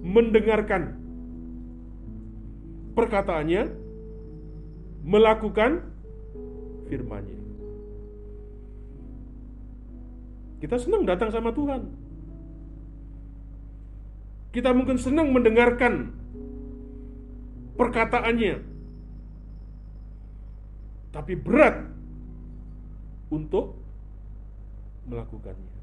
Mendengarkan 0.00 0.96
perkataannya, 2.94 3.62
melakukan 5.04 5.90
firman-Nya. 6.90 7.40
Kita 10.60 10.76
senang 10.76 11.08
datang 11.08 11.32
sama 11.32 11.56
Tuhan. 11.56 11.88
Kita 14.50 14.76
mungkin 14.76 15.00
senang 15.00 15.32
mendengarkan 15.32 16.12
perkataannya. 17.80 18.60
Tapi 21.10 21.32
berat 21.38 21.86
untuk 23.32 23.78
melakukannya. 25.08 25.79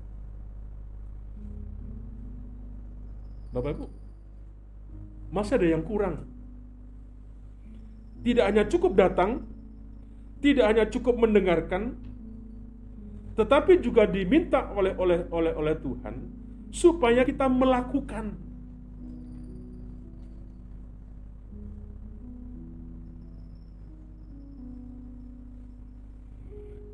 Bapak 3.57 3.73
Ibu, 3.73 3.87
masih 5.33 5.57
ada 5.57 5.67
yang 5.73 5.81
kurang 5.81 6.37
tidak 8.27 8.45
hanya 8.49 8.63
cukup 8.67 8.91
datang, 8.97 9.45
tidak 10.43 10.65
hanya 10.67 10.85
cukup 10.91 11.15
mendengarkan, 11.15 11.95
tetapi 13.39 13.79
juga 13.79 14.03
diminta 14.03 14.67
oleh 14.75 14.91
oleh 14.99 15.23
oleh 15.31 15.53
oleh 15.55 15.75
Tuhan 15.79 16.15
supaya 16.73 17.23
kita 17.23 17.47
melakukan. 17.47 18.35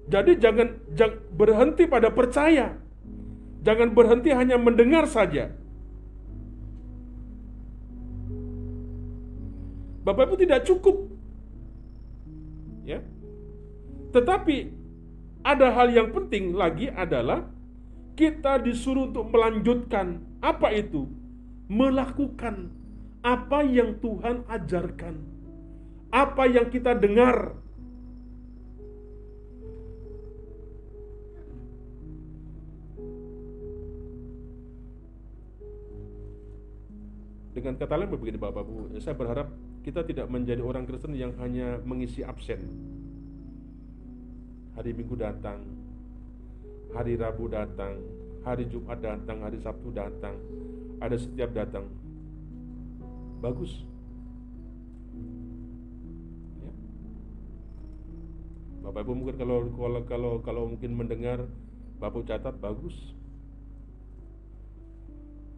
Jadi 0.03 0.37
jangan, 0.37 0.67
jangan 0.93 1.17
berhenti 1.33 1.89
pada 1.89 2.13
percaya. 2.13 2.77
Jangan 3.65 3.89
berhenti 3.97 4.29
hanya 4.29 4.61
mendengar 4.61 5.09
saja. 5.09 5.49
Bapak 10.03 10.27
Ibu 10.27 10.35
tidak 10.35 10.67
cukup. 10.67 11.07
Ya. 12.83 12.99
Tetapi 14.11 14.57
ada 15.47 15.71
hal 15.71 15.95
yang 15.95 16.11
penting 16.11 16.51
lagi 16.51 16.91
adalah 16.91 17.47
kita 18.13 18.59
disuruh 18.59 19.09
untuk 19.09 19.31
melanjutkan 19.31 20.19
apa 20.43 20.75
itu? 20.75 21.07
Melakukan 21.71 22.69
apa 23.23 23.63
yang 23.63 23.97
Tuhan 24.03 24.43
ajarkan. 24.51 25.15
Apa 26.13 26.45
yang 26.45 26.69
kita 26.69 26.93
dengar 26.93 27.57
dengan 37.53 37.79
kata 37.79 37.95
lain 37.97 38.11
begini 38.11 38.37
Bapak 38.37 38.61
Bu, 38.67 38.93
saya 39.01 39.17
berharap 39.17 39.49
kita 39.83 40.07
tidak 40.07 40.31
menjadi 40.31 40.63
orang 40.63 40.87
Kristen 40.87 41.11
yang 41.13 41.35
hanya 41.43 41.75
mengisi 41.83 42.23
absen. 42.23 42.63
Hari 44.79 44.95
Minggu 44.95 45.19
datang, 45.19 45.59
hari 46.95 47.19
Rabu 47.19 47.51
datang, 47.51 47.99
hari 48.47 48.65
Jumat 48.71 49.03
datang, 49.03 49.43
hari 49.43 49.59
Sabtu 49.59 49.91
datang, 49.91 50.39
ada 51.03 51.19
setiap 51.19 51.51
datang. 51.51 51.85
Bagus. 53.43 53.83
Ya. 56.63 56.71
Bapak 58.87 59.03
Ibu 59.03 59.11
mungkin 59.19 59.35
kalau 59.35 59.67
kalau 59.75 60.01
kalau 60.07 60.31
kalau 60.39 60.63
mungkin 60.71 60.95
mendengar 60.95 61.43
Bapak 61.99 62.23
catat 62.23 62.55
bagus. 62.57 62.95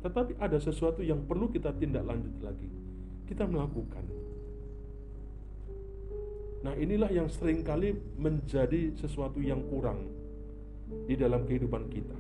Tetapi 0.02 0.38
ada 0.38 0.62
sesuatu 0.62 1.02
yang 1.02 1.26
perlu 1.26 1.50
kita 1.50 1.74
tindak 1.74 2.06
lanjut 2.06 2.38
lagi. 2.42 2.70
Kita 3.26 3.44
melakukan. 3.50 4.06
Nah 6.66 6.74
inilah 6.78 7.10
yang 7.14 7.30
sering 7.30 7.62
kali 7.62 7.94
menjadi 8.18 8.94
sesuatu 8.98 9.38
yang 9.42 9.62
kurang 9.70 10.10
di 11.06 11.14
dalam 11.14 11.46
kehidupan 11.46 11.90
kita. 11.90 12.18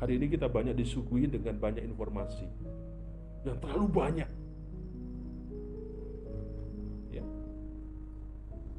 Hari 0.00 0.18
ini 0.18 0.26
kita 0.32 0.50
banyak 0.50 0.74
disuguhi 0.74 1.30
dengan 1.30 1.56
banyak 1.62 1.84
informasi 1.86 2.48
yang 3.46 3.56
terlalu 3.60 3.86
banyak. 3.88 4.30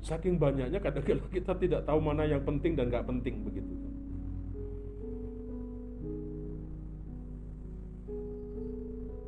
Saking 0.03 0.35
banyaknya 0.35 0.83
kadang-kadang 0.83 1.31
kita 1.31 1.55
tidak 1.55 1.87
tahu 1.87 2.03
mana 2.03 2.27
yang 2.27 2.43
penting 2.43 2.75
dan 2.75 2.91
nggak 2.91 3.07
penting 3.07 3.39
begitu. 3.47 3.72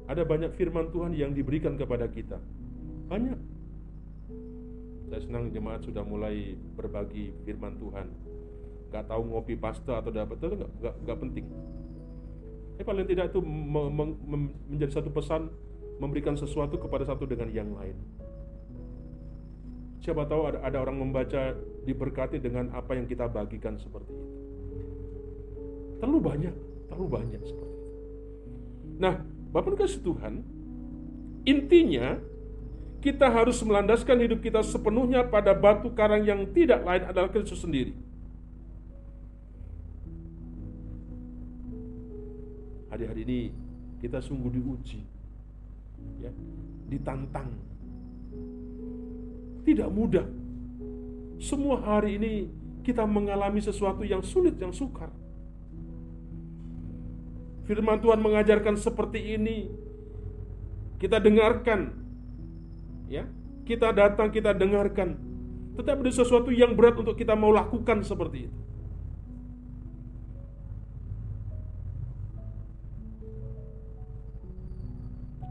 Ada 0.06 0.22
banyak 0.22 0.54
firman 0.54 0.94
Tuhan 0.94 1.18
yang 1.18 1.34
diberikan 1.34 1.74
kepada 1.78 2.06
kita. 2.06 2.38
Banyak. 3.10 3.40
Saya 5.10 5.22
senang 5.22 5.50
jemaat 5.54 5.86
sudah 5.86 6.02
mulai 6.06 6.58
berbagi 6.78 7.34
firman 7.46 7.78
Tuhan. 7.82 8.08
Gak 8.94 9.10
tahu 9.10 9.22
ngopi 9.34 9.58
pasta 9.58 10.02
atau 10.02 10.14
dapat 10.14 10.38
itu 10.38 10.56
gak, 10.62 10.72
gak, 10.82 10.96
gak 11.06 11.18
penting. 11.22 11.46
Tapi 12.76 12.84
paling 12.86 13.08
tidak 13.08 13.32
itu 13.34 13.40
menjadi 14.68 15.00
satu 15.02 15.10
pesan 15.10 15.48
memberikan 15.98 16.36
sesuatu 16.36 16.76
kepada 16.76 17.08
satu 17.08 17.24
dengan 17.24 17.48
yang 17.50 17.72
lain. 17.72 17.96
Siapa 20.04 20.28
tahu 20.30 20.54
ada, 20.54 20.60
ada 20.62 20.78
orang 20.86 21.02
membaca 21.02 21.56
diberkati 21.88 22.38
dengan 22.38 22.70
apa 22.78 22.94
yang 22.94 23.10
kita 23.10 23.26
bagikan 23.26 23.80
seperti 23.82 24.14
itu. 24.14 24.28
Terlalu 25.98 26.20
banyak, 26.22 26.56
terlalu 26.92 27.08
banyak 27.10 27.42
seperti 27.42 27.74
itu. 27.74 27.90
Nah, 29.02 29.16
Bapak 29.56 29.80
kasih 29.80 30.04
Tuhan, 30.04 30.44
intinya 31.48 32.20
kita 33.00 33.32
harus 33.32 33.56
melandaskan 33.64 34.20
hidup 34.20 34.44
kita 34.44 34.60
sepenuhnya 34.60 35.24
pada 35.24 35.56
batu 35.56 35.96
karang 35.96 36.28
yang 36.28 36.44
tidak 36.52 36.84
lain 36.84 37.08
adalah 37.08 37.32
Kristus 37.32 37.64
sendiri. 37.64 37.96
Hari-hari 42.92 43.24
ini 43.24 43.40
kita 44.04 44.20
sungguh 44.20 44.52
diuji, 44.60 45.00
ya, 46.20 46.36
ditantang 46.92 47.56
tidak 49.64 49.88
mudah. 49.88 50.28
Semua 51.40 51.80
hari 51.80 52.20
ini 52.20 52.34
kita 52.84 53.08
mengalami 53.08 53.64
sesuatu 53.64 54.04
yang 54.04 54.20
sulit, 54.20 54.60
yang 54.60 54.76
sukar. 54.76 55.10
Firman 57.66 57.98
Tuhan 57.98 58.22
mengajarkan 58.22 58.78
seperti 58.78 59.38
ini. 59.38 59.70
Kita 61.02 61.18
dengarkan. 61.18 61.92
Ya, 63.10 63.26
kita 63.66 63.94
datang, 63.94 64.30
kita 64.30 64.54
dengarkan. 64.54 65.18
Tetapi 65.76 66.08
ada 66.08 66.14
sesuatu 66.14 66.54
yang 66.54 66.78
berat 66.78 66.96
untuk 66.98 67.18
kita 67.18 67.36
mau 67.36 67.52
lakukan 67.52 68.06
seperti 68.06 68.48
itu. 68.48 68.60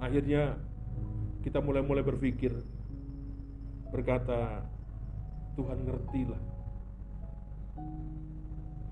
Akhirnya 0.01 0.59
kita 1.45 1.61
mulai-mulai 1.61 2.05
berpikir, 2.05 2.53
berkata, 3.93 4.65
Tuhan 5.57 5.79
ngertilah. 5.87 6.43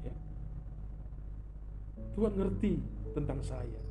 Ya. 0.05 0.15
Tuhan 2.17 2.33
ngerti 2.39 3.02
tentang 3.13 3.39
saya. 3.45 3.83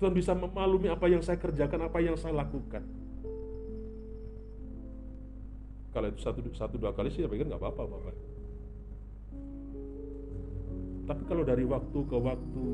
Tuhan 0.00 0.16
bisa 0.16 0.32
memaklumi 0.32 0.88
apa 0.88 1.06
yang 1.12 1.20
saya 1.20 1.36
kerjakan, 1.36 1.86
apa 1.86 1.98
yang 2.00 2.16
saya 2.16 2.32
lakukan. 2.32 2.80
Kalau 5.90 6.06
itu 6.08 6.20
satu, 6.22 6.40
satu 6.56 6.74
dua 6.80 6.94
kali 6.96 7.12
sih, 7.12 7.20
saya 7.20 7.30
pikir 7.30 7.50
nggak 7.50 7.60
apa-apa, 7.60 7.82
Bapak. 7.84 8.16
Tapi 11.10 11.22
kalau 11.26 11.42
dari 11.42 11.66
waktu 11.66 11.98
ke 12.06 12.16
waktu, 12.16 12.66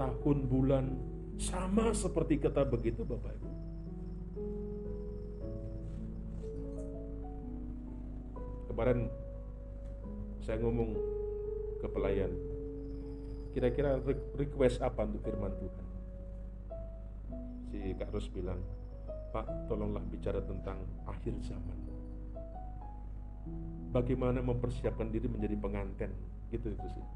tahun, 0.00 0.38
bulan, 0.48 0.84
sama 1.38 1.94
seperti 1.94 2.40
kata 2.40 2.64
begitu 2.66 3.02
Bapak 3.04 3.30
Ibu. 3.36 3.50
Kemarin 8.72 8.98
saya 10.42 10.58
ngomong 10.58 10.90
ke 11.84 11.88
pelayan, 11.92 12.32
kira-kira 13.52 14.00
request 14.40 14.80
apa 14.80 15.04
untuk 15.04 15.20
firman 15.20 15.52
Tuhan? 15.60 15.86
Si 17.68 17.78
Kak 18.00 18.08
Ros 18.08 18.32
bilang, 18.32 18.64
Pak 19.36 19.68
tolonglah 19.68 20.00
bicara 20.08 20.40
tentang 20.40 20.80
akhir 21.04 21.36
zaman. 21.44 21.78
Bagaimana 23.92 24.40
mempersiapkan 24.40 25.12
diri 25.12 25.28
menjadi 25.28 25.60
pengantin, 25.60 26.10
gitu 26.48 26.72
itu 26.72 26.86
sih. 26.88 27.06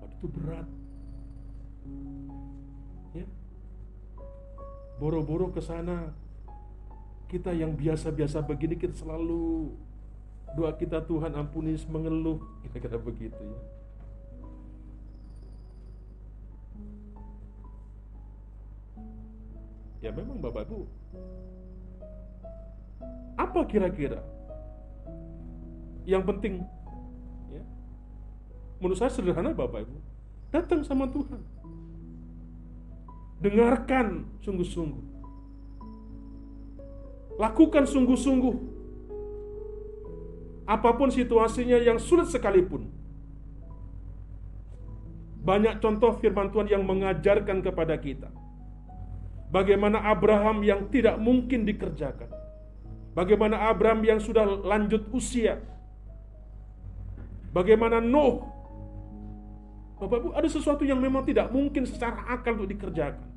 Waduh 0.00 0.16
itu 0.16 0.26
berat 0.32 0.68
ya 3.16 3.26
boro-boro 5.00 5.48
ke 5.50 5.64
sana 5.64 6.12
kita 7.30 7.54
yang 7.54 7.72
biasa-biasa 7.72 8.42
begini 8.44 8.76
kita 8.76 8.92
selalu 8.92 9.72
doa 10.58 10.74
kita 10.74 10.98
Tuhan 11.06 11.30
ampuni 11.38 11.78
mengeluh 11.86 12.42
kira-kira 12.66 12.98
begitu 12.98 13.38
ya. 13.38 13.60
Ya 20.00 20.10
memang 20.16 20.40
Bapak 20.40 20.64
Ibu. 20.64 20.88
Apa 23.36 23.68
kira-kira 23.68 24.24
yang 26.08 26.24
penting 26.24 26.64
ya? 27.52 27.62
Menurut 28.80 28.96
saya 28.96 29.12
sederhana 29.12 29.52
Bapak 29.52 29.84
Ibu. 29.84 29.96
Datang 30.50 30.82
sama 30.82 31.06
Tuhan. 31.12 31.38
Dengarkan 33.44 34.26
sungguh-sungguh. 34.42 35.04
Lakukan 37.38 37.84
sungguh-sungguh. 37.88 38.56
Apa 40.70 40.94
pun 40.94 41.10
situasinya 41.10 41.82
yang 41.82 41.98
sulit 41.98 42.30
sekalipun. 42.30 42.86
Banyak 45.42 45.82
contoh 45.82 46.14
firman 46.22 46.54
Tuhan 46.54 46.70
yang 46.70 46.86
mengajarkan 46.86 47.58
kepada 47.58 47.98
kita. 47.98 48.30
Bagaimana 49.50 49.98
Abraham 50.06 50.62
yang 50.62 50.86
tidak 50.94 51.18
mungkin 51.18 51.66
dikerjakan. 51.66 52.30
Bagaimana 53.18 53.66
Abraham 53.66 54.06
yang 54.06 54.22
sudah 54.22 54.46
lanjut 54.46 55.10
usia. 55.10 55.58
Bagaimana 57.50 57.98
Nuh 57.98 58.46
Bapak 60.00 60.16
Ibu, 60.16 60.28
ada 60.32 60.48
sesuatu 60.48 60.80
yang 60.88 60.96
memang 60.96 61.28
tidak 61.28 61.52
mungkin 61.52 61.84
secara 61.84 62.24
akal 62.32 62.56
untuk 62.56 62.72
dikerjakan. 62.72 63.28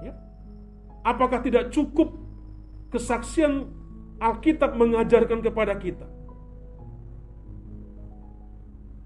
Ya. 0.00 0.16
Apakah 1.04 1.44
tidak 1.44 1.68
cukup 1.68 2.16
kesaksian 2.88 3.68
Alkitab 4.16 4.76
mengajarkan 4.76 5.44
kepada 5.44 5.76
kita? 5.76 6.08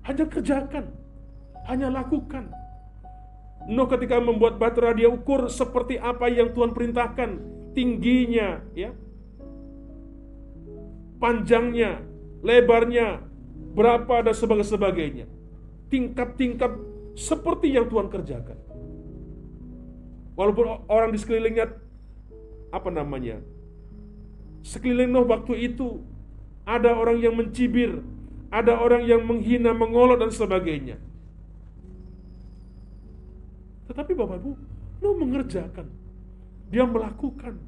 Hanya 0.07 0.25
kerjakan, 0.27 0.85
hanya 1.67 1.89
lakukan. 1.91 2.51
Nuh 3.69 3.87
ketika 3.91 4.17
membuat 4.19 4.57
batu 4.57 4.81
dia 4.97 5.11
ukur 5.13 5.53
seperti 5.53 6.01
apa 6.01 6.31
yang 6.33 6.57
Tuhan 6.57 6.73
perintahkan, 6.73 7.31
tingginya, 7.77 8.65
ya, 8.73 8.91
panjangnya, 11.21 12.01
lebarnya, 12.41 13.21
berapa 13.77 14.25
dan 14.25 14.35
sebagainya. 14.65 15.27
Tingkap-tingkap 15.93 16.73
seperti 17.15 17.75
yang 17.77 17.91
Tuhan 17.91 18.09
kerjakan. 18.09 18.59
Walaupun 20.39 20.89
orang 20.89 21.13
di 21.13 21.19
sekelilingnya 21.21 21.67
apa 22.73 22.89
namanya? 22.89 23.43
Sekeliling 24.61 25.11
Nuh 25.11 25.25
waktu 25.25 25.73
itu 25.73 26.05
ada 26.69 26.95
orang 26.95 27.19
yang 27.19 27.35
mencibir, 27.35 28.05
ada 28.53 28.77
orang 28.77 29.03
yang 29.09 29.25
menghina, 29.25 29.73
mengolok 29.75 30.21
dan 30.21 30.31
sebagainya. 30.31 30.97
Tetapi 33.91 34.13
Bapak 34.15 34.39
Ibu, 34.39 34.53
Nuh 35.03 35.15
mengerjakan. 35.19 35.91
Dia 36.71 36.87
melakukan. 36.87 37.59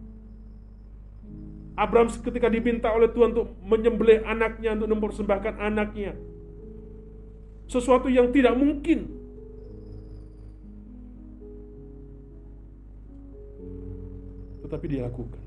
Abraham 1.75 2.13
ketika 2.13 2.47
diminta 2.47 2.95
oleh 2.95 3.11
Tuhan 3.11 3.35
untuk 3.35 3.59
menyembelih 3.65 4.23
anaknya, 4.23 4.79
untuk 4.79 4.93
mempersembahkan 4.93 5.59
anaknya. 5.59 6.15
Sesuatu 7.67 8.07
yang 8.07 8.31
tidak 8.31 8.55
mungkin. 8.55 9.11
Tetapi 14.63 14.85
dia 14.87 15.11
lakukan. 15.11 15.42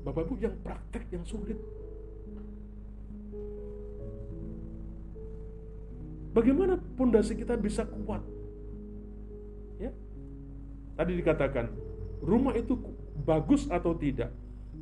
Bapak 0.00 0.24
Ibu 0.26 0.34
yang 0.40 0.56
praktek 0.64 1.04
yang 1.12 1.24
sulit. 1.28 1.58
Bagaimana 6.30 6.78
pondasi 6.94 7.34
kita 7.34 7.58
bisa 7.58 7.82
kuat? 7.84 8.22
Ya. 9.82 9.90
Tadi 10.94 11.18
dikatakan, 11.18 11.66
rumah 12.22 12.54
itu 12.54 12.78
bagus 13.26 13.66
atau 13.66 13.92
tidak, 13.98 14.30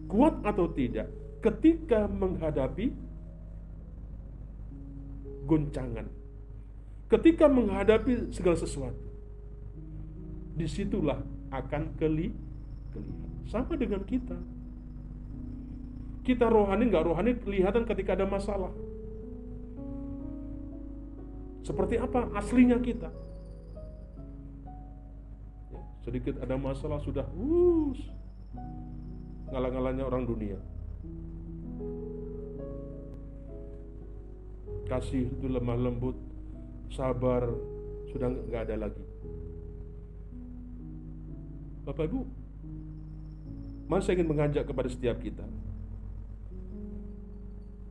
kuat 0.07 0.39
atau 0.45 0.69
tidak 0.69 1.09
ketika 1.41 2.05
menghadapi 2.07 2.93
goncangan. 5.49 6.05
Ketika 7.09 7.49
menghadapi 7.49 8.29
segala 8.37 8.61
sesuatu. 8.61 9.01
Di 10.59 10.69
situlah 10.69 11.25
akan 11.49 11.97
keli 11.97 12.37
kelihatan. 12.93 13.31
Sama 13.49 13.81
dengan 13.81 14.05
kita. 14.05 14.37
Kita 16.29 16.45
rohani 16.45 16.93
nggak 16.93 17.09
rohani 17.09 17.33
kelihatan 17.41 17.89
ketika 17.89 18.13
ada 18.13 18.29
masalah. 18.29 18.69
Seperti 21.65 21.97
apa 21.97 22.29
aslinya 22.37 22.77
kita? 22.85 23.09
Ya, 25.73 25.81
sedikit 26.05 26.37
ada 26.45 26.61
masalah 26.61 27.01
sudah 27.01 27.25
us 27.33 27.97
ngalang-ngalangnya 29.49 30.05
orang 30.05 30.29
dunia. 30.29 30.61
Kasih 34.85 35.33
itu 35.33 35.49
lemah 35.49 35.81
lembut, 35.81 36.17
sabar 36.93 37.49
sudah 38.13 38.29
nggak 38.29 38.69
ada 38.69 38.77
lagi. 38.85 39.05
Bapak 41.89 42.05
Ibu, 42.05 42.21
Mas 43.89 44.05
saya 44.05 44.21
ingin 44.21 44.29
mengajak 44.29 44.69
kepada 44.69 44.93
setiap 44.93 45.17
kita 45.25 45.49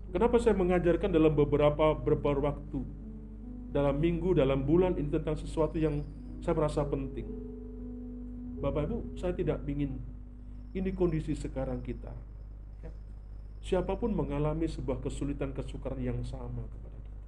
Kenapa 0.07 0.39
saya 0.39 0.55
mengajarkan 0.55 1.11
dalam 1.11 1.35
beberapa 1.35 1.93
beberapa 1.99 2.53
waktu, 2.53 2.79
dalam 3.75 3.95
minggu, 3.99 4.39
dalam 4.39 4.63
bulan 4.63 4.95
ini 4.95 5.11
tentang 5.11 5.35
sesuatu 5.35 5.75
yang 5.75 6.01
saya 6.39 6.55
merasa 6.55 6.87
penting. 6.87 7.27
Bapak 8.57 8.89
Ibu, 8.89 8.97
saya 9.19 9.35
tidak 9.35 9.61
ingin 9.67 9.99
ini 10.73 10.89
kondisi 10.95 11.35
sekarang 11.37 11.83
kita. 11.83 12.09
Siapa 13.67 13.99
pun 13.99 14.15
mengalami 14.15 14.63
sebuah 14.71 15.03
kesulitan 15.03 15.51
kesukaran 15.51 15.99
yang 15.99 16.23
sama 16.23 16.63
kepada 16.71 16.97
kita. 17.03 17.23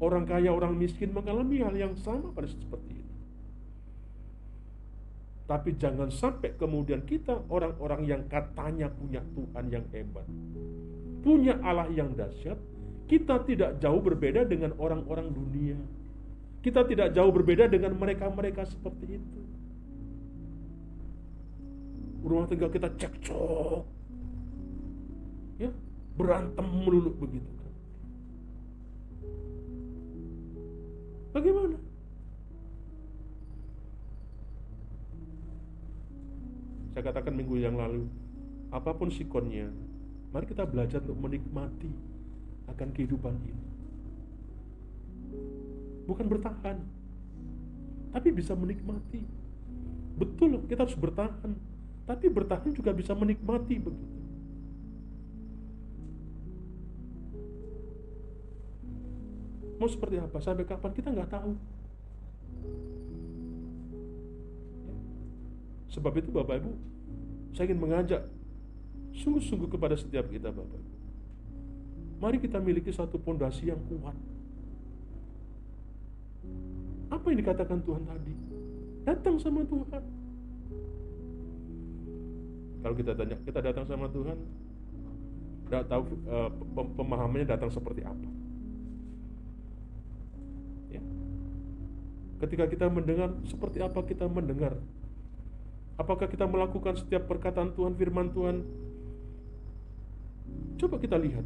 Orang 0.00 0.24
kaya, 0.24 0.48
orang 0.48 0.72
miskin 0.72 1.12
mengalami 1.12 1.60
hal 1.60 1.76
yang 1.76 1.92
sama 2.00 2.32
pada 2.32 2.48
seperti 2.48 2.96
ini. 2.96 3.07
Tapi 5.48 5.80
jangan 5.80 6.12
sampai 6.12 6.52
kemudian 6.60 7.08
kita 7.08 7.40
orang-orang 7.48 8.04
yang 8.04 8.22
katanya 8.28 8.92
punya 8.92 9.24
Tuhan 9.32 9.64
yang 9.72 9.84
hebat. 9.96 10.28
Punya 11.24 11.56
Allah 11.64 11.88
yang 11.88 12.12
dahsyat. 12.12 12.60
Kita 13.08 13.40
tidak 13.48 13.80
jauh 13.80 14.04
berbeda 14.04 14.44
dengan 14.44 14.76
orang-orang 14.76 15.32
dunia. 15.32 15.80
Kita 16.60 16.84
tidak 16.84 17.16
jauh 17.16 17.32
berbeda 17.32 17.64
dengan 17.64 17.96
mereka-mereka 17.96 18.68
seperti 18.68 19.16
itu. 19.16 19.40
Rumah 22.20 22.44
tangga 22.44 22.68
kita 22.68 22.92
cekcok. 23.00 23.82
Ya, 25.64 25.72
berantem 26.12 26.66
melulu 26.84 27.08
begitu 27.16 27.48
kan. 27.56 27.72
Bagaimana? 31.32 31.87
Saya 36.98 37.14
katakan 37.14 37.30
minggu 37.30 37.62
yang 37.62 37.78
lalu, 37.78 38.10
apa 38.74 38.90
pun 38.90 39.06
sikonnya, 39.06 39.70
mari 40.34 40.50
kita 40.50 40.66
belajar 40.66 40.98
untuk 41.06 41.30
menikmati 41.30 41.94
akan 42.66 42.90
kehidupan 42.90 43.38
ini. 43.38 43.66
Bukan 46.10 46.26
bertahan, 46.26 46.82
tapi 48.10 48.34
bisa 48.34 48.58
menikmati. 48.58 49.22
Betul, 50.18 50.58
kita 50.66 50.90
harus 50.90 50.98
bertahan, 50.98 51.54
tapi 52.02 52.26
bertahan 52.26 52.74
juga 52.74 52.90
bisa 52.90 53.14
menikmati 53.14 53.78
begitu. 53.78 54.18
Mau 59.78 59.86
seperti 59.86 60.18
apa? 60.18 60.42
Sampai 60.42 60.66
kapan 60.66 60.90
kita 60.98 61.14
nggak 61.14 61.30
tahu. 61.30 61.77
Sebab 65.88 66.12
itu 66.20 66.28
Bapak 66.28 66.60
Ibu, 66.60 66.72
saya 67.56 67.72
ingin 67.72 67.80
mengajak 67.80 68.22
sungguh-sungguh 69.24 69.72
kepada 69.72 69.96
setiap 69.96 70.28
kita 70.28 70.52
Bapak 70.52 70.76
Ibu. 70.76 70.92
Mari 72.18 72.36
kita 72.42 72.58
miliki 72.58 72.90
satu 72.90 73.16
pondasi 73.16 73.70
yang 73.70 73.78
kuat. 73.86 74.16
Apa 77.08 77.24
yang 77.30 77.38
dikatakan 77.40 77.78
Tuhan 77.86 78.02
tadi? 78.04 78.34
Datang 79.06 79.36
sama 79.40 79.62
Tuhan. 79.64 80.02
Kalau 82.78 82.94
kita 82.94 83.12
tanya, 83.16 83.36
kita 83.42 83.60
datang 83.64 83.86
sama 83.88 84.06
Tuhan, 84.12 84.38
tidak 85.66 85.84
tahu 85.88 86.02
uh, 86.30 86.50
pemahamannya 86.94 87.46
datang 87.48 87.70
seperti 87.72 88.04
apa. 88.04 88.28
Ya. 90.92 91.02
Ketika 92.44 92.64
kita 92.70 92.86
mendengar, 92.88 93.34
seperti 93.48 93.82
apa 93.82 94.00
kita 94.06 94.30
mendengar 94.30 94.78
Apakah 95.98 96.30
kita 96.30 96.46
melakukan 96.46 96.94
setiap 96.94 97.26
perkataan 97.26 97.74
Tuhan, 97.74 97.98
firman 97.98 98.30
Tuhan? 98.30 98.62
Coba 100.78 101.02
kita 101.02 101.18
lihat. 101.18 101.42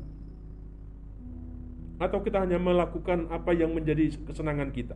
Atau 1.97 2.21
kita 2.21 2.45
hanya 2.45 2.61
melakukan 2.61 3.33
apa 3.33 3.57
yang 3.57 3.73
menjadi 3.73 4.13
kesenangan 4.29 4.69
kita. 4.69 4.93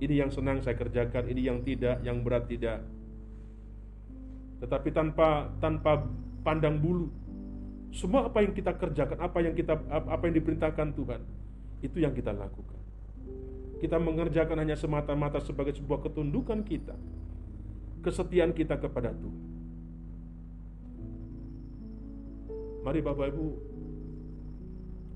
Ini 0.00 0.24
yang 0.24 0.30
senang 0.32 0.64
saya 0.64 0.80
kerjakan, 0.80 1.28
ini 1.28 1.44
yang 1.44 1.60
tidak, 1.60 2.00
yang 2.00 2.24
berat 2.24 2.48
tidak. 2.48 2.80
Tetapi 4.64 4.96
tanpa 4.96 5.52
tanpa 5.60 6.08
pandang 6.40 6.80
bulu. 6.80 7.12
Semua 7.92 8.32
apa 8.32 8.40
yang 8.40 8.56
kita 8.56 8.72
kerjakan, 8.80 9.18
apa 9.20 9.38
yang 9.44 9.52
kita 9.52 9.76
apa 9.92 10.22
yang 10.24 10.34
diperintahkan 10.40 10.88
Tuhan, 10.96 11.20
itu 11.84 11.98
yang 12.00 12.16
kita 12.16 12.32
lakukan. 12.32 12.80
Kita 13.82 14.00
mengerjakan 14.00 14.56
hanya 14.56 14.78
semata-mata 14.78 15.42
sebagai 15.44 15.76
sebuah 15.76 16.00
ketundukan 16.08 16.64
kita 16.64 16.96
kesetiaan 18.02 18.54
kita 18.54 18.78
kepada 18.78 19.10
Tuhan. 19.12 19.46
Mari 22.88 23.04
Bapak 23.04 23.26
Ibu, 23.34 23.46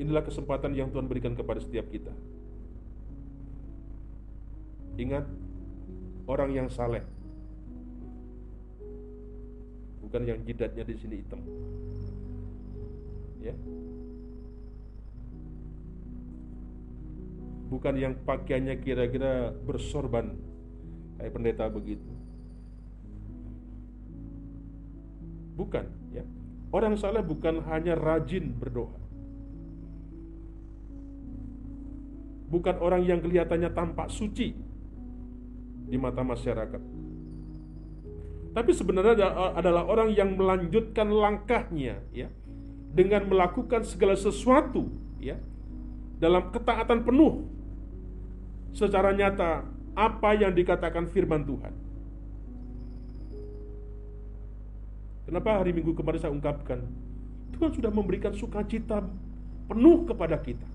inilah 0.03 0.21
kesempatan 0.27 0.77
yang 0.77 0.93
Tuhan 0.93 1.09
berikan 1.09 1.33
kepada 1.33 1.57
setiap 1.63 1.89
kita. 1.89 2.13
Ingat, 5.01 5.25
orang 6.29 6.53
yang 6.53 6.69
saleh, 6.69 7.01
bukan 10.05 10.29
yang 10.29 10.39
jidatnya 10.45 10.85
di 10.85 10.95
sini 11.01 11.25
hitam. 11.25 11.41
Ya. 13.41 13.57
Bukan 17.73 17.97
yang 17.97 18.21
pakaiannya 18.29 18.85
kira-kira 18.85 19.57
bersorban 19.65 20.37
kayak 21.17 21.33
pendeta 21.33 21.73
begitu. 21.73 22.12
Bukan, 25.57 25.85
ya. 26.13 26.25
Orang 26.73 26.97
saleh 26.97 27.21
bukan 27.21 27.61
hanya 27.69 27.93
rajin 27.93 28.57
berdoa. 28.57 28.97
Bukan 32.49 32.77
orang 32.81 33.05
yang 33.05 33.21
kelihatannya 33.21 33.73
tampak 33.73 34.09
suci 34.13 34.57
di 35.89 35.97
mata 36.01 36.25
masyarakat. 36.25 36.81
Tapi 38.53 38.71
sebenarnya 38.77 39.33
adalah 39.57 39.89
orang 39.89 40.13
yang 40.13 40.37
melanjutkan 40.37 41.09
langkahnya 41.09 42.05
ya 42.13 42.29
dengan 42.93 43.25
melakukan 43.25 43.81
segala 43.89 44.13
sesuatu 44.13 44.93
ya 45.17 45.41
dalam 46.21 46.53
ketaatan 46.53 47.01
penuh 47.09 47.49
secara 48.77 49.17
nyata 49.17 49.65
apa 49.97 50.37
yang 50.37 50.53
dikatakan 50.53 51.09
firman 51.09 51.45
Tuhan. 51.49 51.73
Kenapa 55.33 55.65
hari 55.65 55.73
Minggu 55.73 55.97
kemarin 55.97 56.21
saya 56.21 56.37
ungkapkan? 56.37 56.85
Tuhan 57.57 57.73
sudah 57.73 57.89
memberikan 57.89 58.37
sukacita 58.37 59.01
penuh 59.65 60.05
kepada 60.05 60.37
kita. 60.37 60.69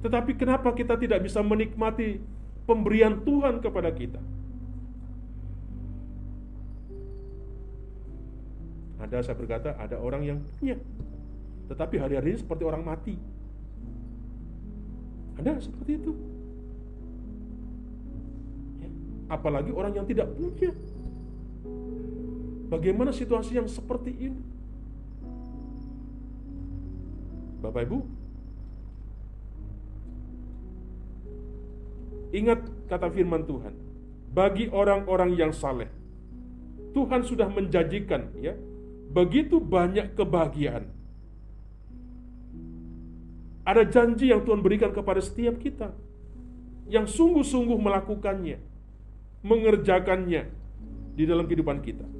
Tetapi 0.00 0.32
kenapa 0.40 0.72
kita 0.72 0.96
tidak 0.96 1.20
bisa 1.20 1.44
menikmati 1.44 2.16
pemberian 2.64 3.20
Tuhan 3.28 3.60
kepada 3.60 3.92
kita? 3.92 4.16
Ada 9.04 9.20
saya 9.20 9.36
berkata, 9.36 9.76
ada 9.76 10.00
orang 10.00 10.24
yang 10.24 10.38
punya. 10.56 10.80
Tetapi 11.68 12.00
hari-hari 12.00 12.32
ini 12.32 12.40
seperti 12.40 12.64
orang 12.64 12.80
mati. 12.80 13.20
Ada 15.36 15.60
seperti 15.60 16.00
itu. 16.00 16.16
Ya. 18.80 18.88
Apalagi 19.28 19.76
orang 19.76 19.92
yang 19.92 20.08
tidak 20.08 20.32
punya. 20.32 20.72
Bagaimana 22.66 23.14
situasi 23.14 23.54
yang 23.54 23.70
seperti 23.70 24.10
ini? 24.10 24.42
Bapak 27.62 27.86
Ibu, 27.86 27.98
ingat 32.34 32.60
kata 32.90 33.06
firman 33.10 33.46
Tuhan, 33.46 33.74
bagi 34.34 34.66
orang-orang 34.70 35.34
yang 35.38 35.54
saleh, 35.54 35.90
Tuhan 36.90 37.22
sudah 37.22 37.46
menjanjikan 37.48 38.34
ya, 38.38 38.54
begitu 39.10 39.62
banyak 39.62 40.14
kebahagiaan. 40.18 40.90
Ada 43.66 43.82
janji 43.82 44.30
yang 44.30 44.46
Tuhan 44.46 44.62
berikan 44.62 44.94
kepada 44.94 45.18
setiap 45.18 45.58
kita 45.58 45.90
yang 46.86 47.06
sungguh-sungguh 47.06 47.78
melakukannya, 47.82 48.62
mengerjakannya 49.42 50.42
di 51.18 51.24
dalam 51.26 51.50
kehidupan 51.50 51.82
kita. 51.82 52.15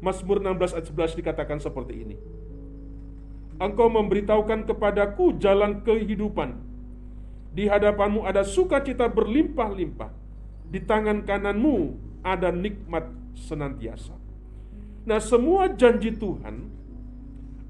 Mazmur 0.00 0.44
16 0.44 0.76
ayat 0.76 0.86
11 0.92 1.20
dikatakan 1.20 1.58
seperti 1.58 1.94
ini. 2.04 2.16
Engkau 3.56 3.88
memberitahukan 3.88 4.68
kepadaku 4.68 5.40
jalan 5.40 5.80
kehidupan. 5.80 6.60
Di 7.56 7.64
hadapanmu 7.72 8.28
ada 8.28 8.44
sukacita 8.44 9.08
berlimpah-limpah. 9.08 10.12
Di 10.68 10.84
tangan 10.84 11.24
kananmu 11.24 11.96
ada 12.20 12.52
nikmat 12.52 13.08
senantiasa. 13.32 14.12
Nah, 15.06 15.22
semua 15.22 15.72
janji 15.72 16.12
Tuhan 16.12 16.68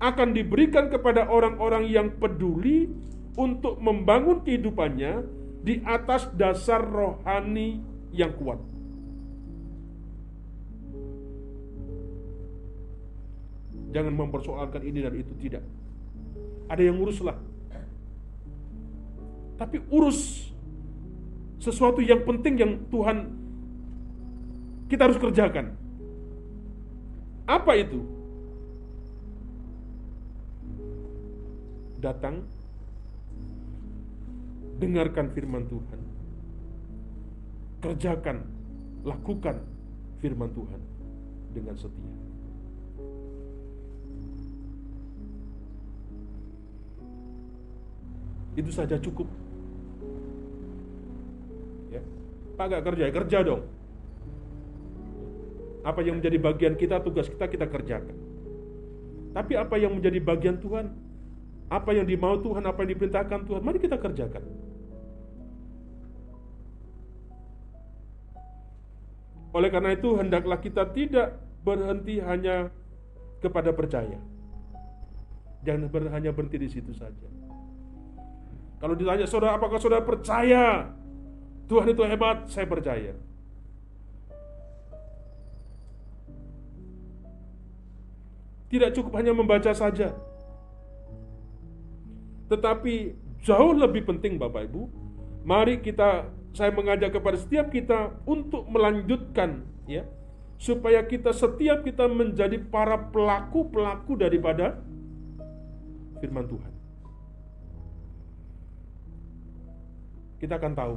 akan 0.02 0.28
diberikan 0.34 0.90
kepada 0.90 1.28
orang-orang 1.30 1.86
yang 1.86 2.08
peduli 2.18 2.90
untuk 3.36 3.78
membangun 3.78 4.42
kehidupannya 4.42 5.22
di 5.60 5.84
atas 5.84 6.32
dasar 6.34 6.82
rohani 6.82 7.84
yang 8.10 8.32
kuat. 8.34 8.58
Jangan 13.96 14.12
mempersoalkan 14.12 14.85
ini 14.85 15.00
dan 15.00 15.16
itu 15.16 15.32
tidak. 15.40 15.64
Ada 16.68 16.85
yang 16.85 17.00
uruslah. 17.00 17.32
Tapi 19.56 19.80
urus 19.88 20.52
sesuatu 21.56 22.04
yang 22.04 22.20
penting 22.28 22.61
yang 22.61 22.72
Tuhan 22.92 23.32
kita 24.92 25.09
harus 25.09 25.16
kerjakan. 25.16 25.72
Apa 27.48 27.72
itu? 27.80 28.04
Datang 32.04 32.44
dengarkan 34.76 35.32
firman 35.32 35.64
Tuhan. 35.72 36.00
Kerjakan, 37.80 38.44
lakukan 39.09 39.56
firman 40.20 40.52
Tuhan 40.52 40.80
dengan 41.56 41.80
setia. 41.80 42.25
Itu 48.57 48.73
saja 48.73 48.97
cukup. 48.97 49.29
Ya. 51.92 52.01
Pak 52.57 52.66
gak 52.73 52.85
kerja, 52.88 53.05
kerja 53.12 53.38
dong. 53.45 53.62
Apa 55.85 56.01
yang 56.03 56.19
menjadi 56.19 56.40
bagian 56.40 56.75
kita, 56.75 57.05
tugas 57.05 57.29
kita, 57.29 57.47
kita 57.47 57.69
kerjakan. 57.69 58.16
Tapi 59.37 59.53
apa 59.55 59.77
yang 59.77 59.92
menjadi 59.92 60.19
bagian 60.19 60.57
Tuhan, 60.59 60.88
apa 61.69 61.90
yang 61.92 62.09
dimau 62.09 62.40
Tuhan, 62.40 62.64
apa 62.64 62.83
yang 62.83 62.97
diperintahkan 62.97 63.40
Tuhan, 63.45 63.61
mari 63.61 63.79
kita 63.79 64.01
kerjakan. 64.01 64.42
Oleh 69.53 69.69
karena 69.69 69.92
itu, 69.92 70.16
hendaklah 70.16 70.59
kita 70.59 70.88
tidak 70.97 71.37
berhenti 71.61 72.19
hanya 72.25 72.73
kepada 73.45 73.71
percaya. 73.77 74.16
Jangan 75.62 75.92
hanya 76.12 76.33
berhenti 76.33 76.57
di 76.57 76.69
situ 76.73 76.97
saja. 76.97 77.45
Kalau 78.87 78.94
ditanya 78.94 79.27
saudara, 79.27 79.59
apakah 79.59 79.83
saudara 79.83 79.99
percaya 79.99 80.94
Tuhan 81.66 81.90
itu 81.90 82.07
hebat? 82.07 82.46
Saya 82.46 82.70
percaya. 82.70 83.18
Tidak 88.70 88.94
cukup 88.94 89.18
hanya 89.18 89.35
membaca 89.35 89.75
saja. 89.75 90.14
Tetapi 92.46 93.18
jauh 93.42 93.75
lebih 93.75 94.07
penting 94.07 94.38
Bapak 94.38 94.70
Ibu, 94.70 94.87
mari 95.42 95.83
kita 95.83 96.31
saya 96.55 96.70
mengajak 96.70 97.11
kepada 97.11 97.42
setiap 97.42 97.75
kita 97.75 98.14
untuk 98.22 98.70
melanjutkan 98.70 99.66
ya 99.90 100.07
supaya 100.62 101.03
kita 101.03 101.35
setiap 101.35 101.83
kita 101.83 102.07
menjadi 102.07 102.62
para 102.70 103.11
pelaku-pelaku 103.11 104.14
daripada 104.14 104.79
firman 106.22 106.46
Tuhan. 106.46 106.75
Kita 110.40 110.61
akan 110.61 110.72
tahu. 110.77 110.96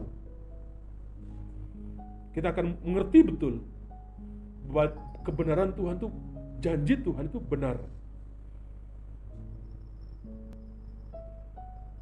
Kita 2.35 2.53
akan 2.53 2.77
mengerti 2.85 3.19
betul 3.25 3.63
bahwa 4.69 4.93
kebenaran 5.25 5.73
Tuhan 5.73 5.97
itu 5.97 6.09
janji 6.61 6.95
Tuhan 7.01 7.25
itu 7.27 7.39
benar. 7.41 7.77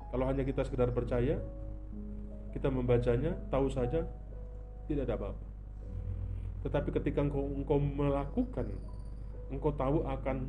Kalau 0.08 0.26
hanya 0.28 0.43
kita 0.43 0.63
sekedar 0.65 0.89
percaya, 0.91 1.38
kita 2.56 2.71
membacanya, 2.71 3.38
tahu 3.54 3.69
saja, 3.69 4.08
tidak 4.88 5.06
ada 5.06 5.15
apa-apa. 5.19 5.45
Tetapi 6.65 6.89
ketika 7.00 7.21
engkau, 7.21 7.43
engkau 7.54 7.78
melakukan, 7.78 8.67
engkau 9.54 9.71
tahu 9.76 10.08
akan 10.08 10.47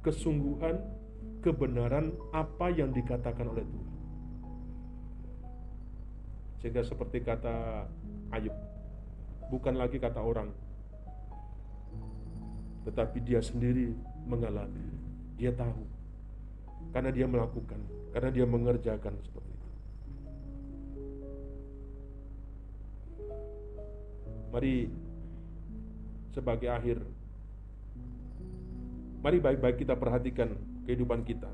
kesungguhan, 0.00 0.78
kebenaran 1.44 2.16
apa 2.32 2.72
yang 2.72 2.94
dikatakan 2.94 3.50
oleh 3.50 3.66
Tuhan. 3.66 3.93
Sehingga 6.64 6.80
seperti 6.80 7.20
kata 7.20 7.84
Ayub, 8.32 8.56
bukan 9.52 9.76
lagi 9.76 10.00
kata 10.00 10.16
orang, 10.16 10.48
tetapi 12.88 13.20
dia 13.20 13.44
sendiri 13.44 13.92
mengalami. 14.24 14.80
Dia 15.36 15.52
tahu, 15.52 15.84
karena 16.96 17.12
dia 17.12 17.28
melakukan, 17.28 17.76
karena 18.16 18.32
dia 18.32 18.48
mengerjakan 18.48 19.12
seperti 19.28 19.50
itu. 19.52 19.68
Mari 24.48 24.88
sebagai 26.32 26.72
akhir, 26.72 26.96
mari 29.20 29.36
baik-baik 29.36 29.84
kita 29.84 30.00
perhatikan 30.00 30.56
kehidupan 30.88 31.28
kita. 31.28 31.52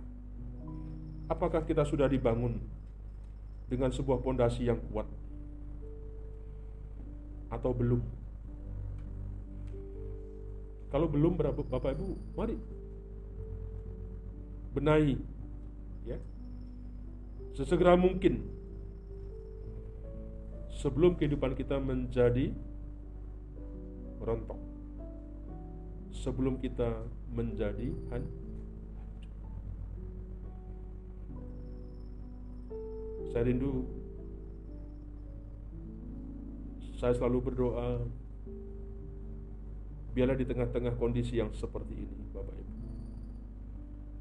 Apakah 1.27 1.67
kita 1.67 1.83
sudah 1.83 2.07
dibangun 2.07 2.63
dengan 3.71 3.95
sebuah 3.95 4.19
pondasi 4.19 4.67
yang 4.67 4.83
kuat 4.91 5.07
atau 7.55 7.71
belum? 7.71 8.03
Kalau 10.91 11.07
belum 11.07 11.39
Bapak 11.39 11.95
Ibu, 11.95 12.35
mari 12.35 12.59
benahi 14.75 15.15
ya. 16.03 16.19
Sesegera 17.55 17.95
mungkin 17.95 18.43
sebelum 20.83 21.15
kehidupan 21.15 21.55
kita 21.55 21.79
menjadi 21.79 22.51
rontok. 24.19 24.59
Sebelum 26.11 26.59
kita 26.59 27.07
menjadi 27.31 27.95
hancur 28.11 28.40
Saya 33.31 33.47
rindu 33.47 33.87
saya 36.99 37.17
selalu 37.17 37.39
berdoa 37.49 38.05
biarlah 40.13 40.37
di 40.37 40.45
tengah-tengah 40.45 40.99
kondisi 41.01 41.41
yang 41.41 41.49
seperti 41.55 41.97
ini 41.97 42.19
Bapak 42.35 42.53
Ibu. 42.53 42.77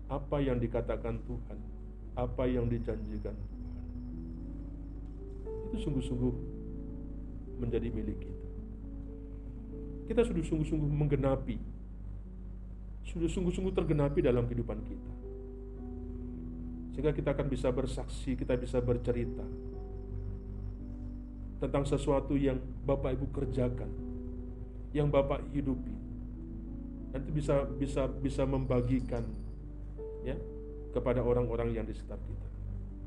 Apa 0.09 0.37
yang 0.39 0.61
dikatakan 0.61 1.19
Tuhan, 1.25 1.59
apa 2.15 2.43
yang 2.47 2.69
dijanjikan 2.71 3.35
Tuhan. 3.35 3.85
Itu 5.69 5.77
sungguh-sungguh 5.89 6.33
menjadi 7.59 7.91
milik 7.91 8.17
kita. 8.23 8.47
kita 10.09 10.25
sudah 10.25 10.41
sungguh-sungguh 10.41 10.89
menggenapi, 10.89 11.61
sudah 13.05 13.29
sungguh-sungguh 13.29 13.73
tergenapi 13.77 14.25
dalam 14.25 14.49
kehidupan 14.49 14.81
kita. 14.89 15.18
Sehingga 16.99 17.15
kita 17.15 17.31
akan 17.31 17.47
bisa 17.47 17.71
bersaksi, 17.71 18.35
kita 18.35 18.59
bisa 18.59 18.83
bercerita 18.83 19.47
tentang 21.63 21.87
sesuatu 21.87 22.35
yang 22.35 22.59
Bapak 22.83 23.15
Ibu 23.15 23.31
kerjakan, 23.31 23.87
yang 24.91 25.07
Bapak 25.07 25.47
hidupi. 25.55 25.95
Nanti 27.15 27.31
bisa 27.31 27.63
bisa 27.79 28.03
bisa 28.03 28.43
membagikan 28.43 29.23
ya 30.27 30.35
kepada 30.91 31.23
orang-orang 31.23 31.71
yang 31.71 31.87
di 31.87 31.95
sekitar 31.95 32.19
kita. 32.19 32.47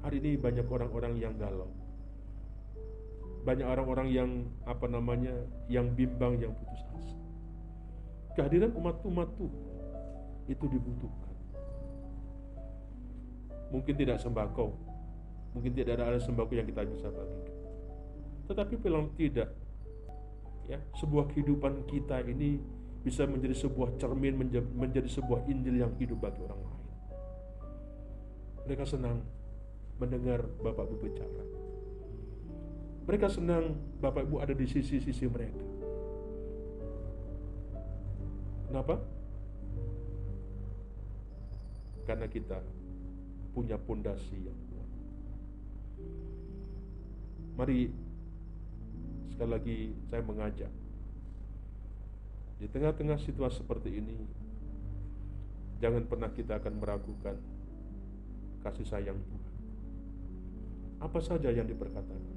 Hari 0.09 0.25
ini 0.25 0.41
banyak 0.41 0.65
orang-orang 0.73 1.21
yang 1.21 1.37
galau. 1.37 1.69
Banyak 3.45 3.69
orang-orang 3.69 4.09
yang 4.09 4.31
apa 4.65 4.89
namanya, 4.89 5.37
yang 5.69 5.93
bimbang, 5.93 6.41
yang 6.41 6.57
putus 6.57 6.81
asa. 6.97 7.21
Kehadiran 8.41 8.73
umat-umat 8.73 9.29
itu 10.49 10.65
dibutuhkan. 10.65 11.22
Mungkin 13.73 13.97
tidak 13.97 14.21
sembako, 14.21 14.77
mungkin 15.57 15.73
tidak 15.73 15.97
ada 15.97 16.21
sembako 16.21 16.53
yang 16.53 16.69
kita 16.69 16.85
bisa 16.85 17.09
bagikan. 17.09 17.57
Tetapi 18.53 18.75
bilang 18.77 19.09
tidak, 19.17 19.49
ya 20.69 20.77
sebuah 21.01 21.33
kehidupan 21.33 21.89
kita 21.89 22.21
ini 22.29 22.61
bisa 23.01 23.25
menjadi 23.25 23.57
sebuah 23.57 23.97
cermin, 23.97 24.37
menjadi 24.77 25.09
sebuah 25.09 25.49
Injil 25.49 25.81
yang 25.81 25.97
hidup 25.97 26.21
bagi 26.21 26.45
orang 26.45 26.61
lain. 26.61 26.87
Mereka 28.69 28.85
senang 28.87 29.25
mendengar 29.99 30.45
Bapak 30.61 30.87
Ibu 30.87 30.97
bicara. 31.03 31.43
Mereka 33.09 33.27
senang 33.27 33.75
Bapak 33.99 34.29
Ibu 34.29 34.39
ada 34.39 34.55
di 34.55 34.69
sisi-sisi 34.69 35.27
mereka. 35.27 35.65
Kenapa? 38.71 39.03
Karena 42.07 42.27
kita 42.31 42.63
punya 43.53 43.77
pondasi 43.77 44.37
yang 44.41 44.59
kuat. 44.73 44.91
Mari 47.61 47.93
sekali 49.33 49.51
lagi 49.53 49.79
saya 50.09 50.23
mengajak 50.25 50.73
di 52.61 52.67
tengah-tengah 52.71 53.19
situasi 53.21 53.61
seperti 53.61 53.91
ini 54.01 54.17
jangan 55.83 56.07
pernah 56.07 56.31
kita 56.31 56.63
akan 56.63 56.79
meragukan 56.79 57.37
kasih 58.63 58.87
sayang 58.87 59.19
Tuhan. 59.19 59.55
Apa 61.03 61.19
saja 61.19 61.51
yang 61.51 61.67
diperkatakan 61.67 62.31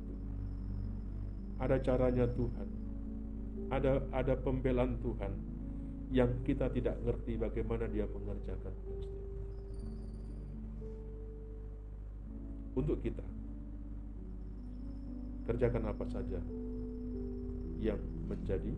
Ada 1.55 1.77
caranya 1.85 2.25
Tuhan. 2.27 2.67
Ada 3.71 4.03
ada 4.11 4.33
pembelaan 4.35 4.99
Tuhan 4.99 5.31
yang 6.11 6.29
kita 6.43 6.69
tidak 6.73 6.99
ngerti 7.05 7.39
bagaimana 7.39 7.85
dia 7.87 8.05
mengerjakan 8.09 8.73
Untuk 12.75 12.99
kita 12.99 13.23
kerjakan 15.45 15.93
apa 15.93 16.05
saja 16.09 16.41
yang 17.79 18.01
menjadi 18.25 18.73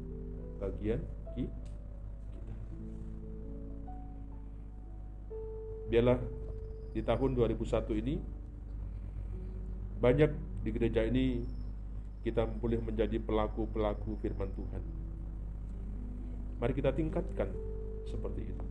bagian 0.60 1.00
kita. 1.34 1.66
Biarlah 5.88 6.20
di 6.92 7.00
tahun 7.00 7.32
2001 7.40 8.02
ini 8.04 8.16
banyak 9.98 10.32
di 10.68 10.70
gereja 10.76 11.08
ini 11.08 11.48
kita 12.28 12.44
boleh 12.44 12.84
menjadi 12.84 13.24
pelaku-pelaku 13.24 14.20
firman 14.20 14.52
Tuhan. 14.52 14.84
Mari 16.60 16.74
kita 16.76 16.92
tingkatkan 16.92 17.48
seperti 18.04 18.52
itu. 18.52 18.66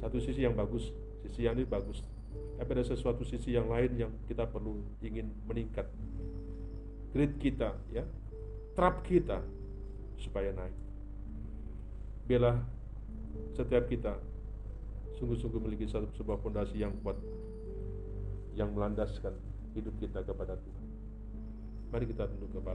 Satu 0.00 0.16
sisi 0.22 0.40
yang 0.40 0.56
bagus, 0.56 0.88
sisi 1.28 1.44
yang 1.44 1.58
ini 1.58 1.68
bagus. 1.68 2.00
Tapi 2.54 2.70
ada 2.70 2.84
sesuatu 2.86 3.26
sisi 3.26 3.52
yang 3.52 3.66
lain 3.66 3.98
yang 3.98 4.12
kita 4.30 4.46
perlu 4.46 4.78
ingin 5.02 5.30
meningkat. 5.44 5.90
Grid 7.10 7.38
kita, 7.38 7.74
ya, 7.90 8.06
trap 8.78 9.02
kita 9.06 9.42
supaya 10.18 10.54
naik. 10.54 10.76
Biarlah 12.24 12.62
setiap 13.54 13.90
kita 13.90 14.18
sungguh-sungguh 15.18 15.60
memiliki 15.62 15.86
satu 15.90 16.10
sebuah 16.14 16.38
fondasi 16.42 16.82
yang 16.82 16.94
kuat 17.02 17.18
yang 18.54 18.70
melandaskan 18.70 19.34
hidup 19.74 19.94
kita 19.98 20.22
kepada 20.22 20.54
Tuhan. 20.54 20.86
Mari 21.90 22.04
kita 22.10 22.30
tunduk 22.30 22.50
kepada 22.50 22.62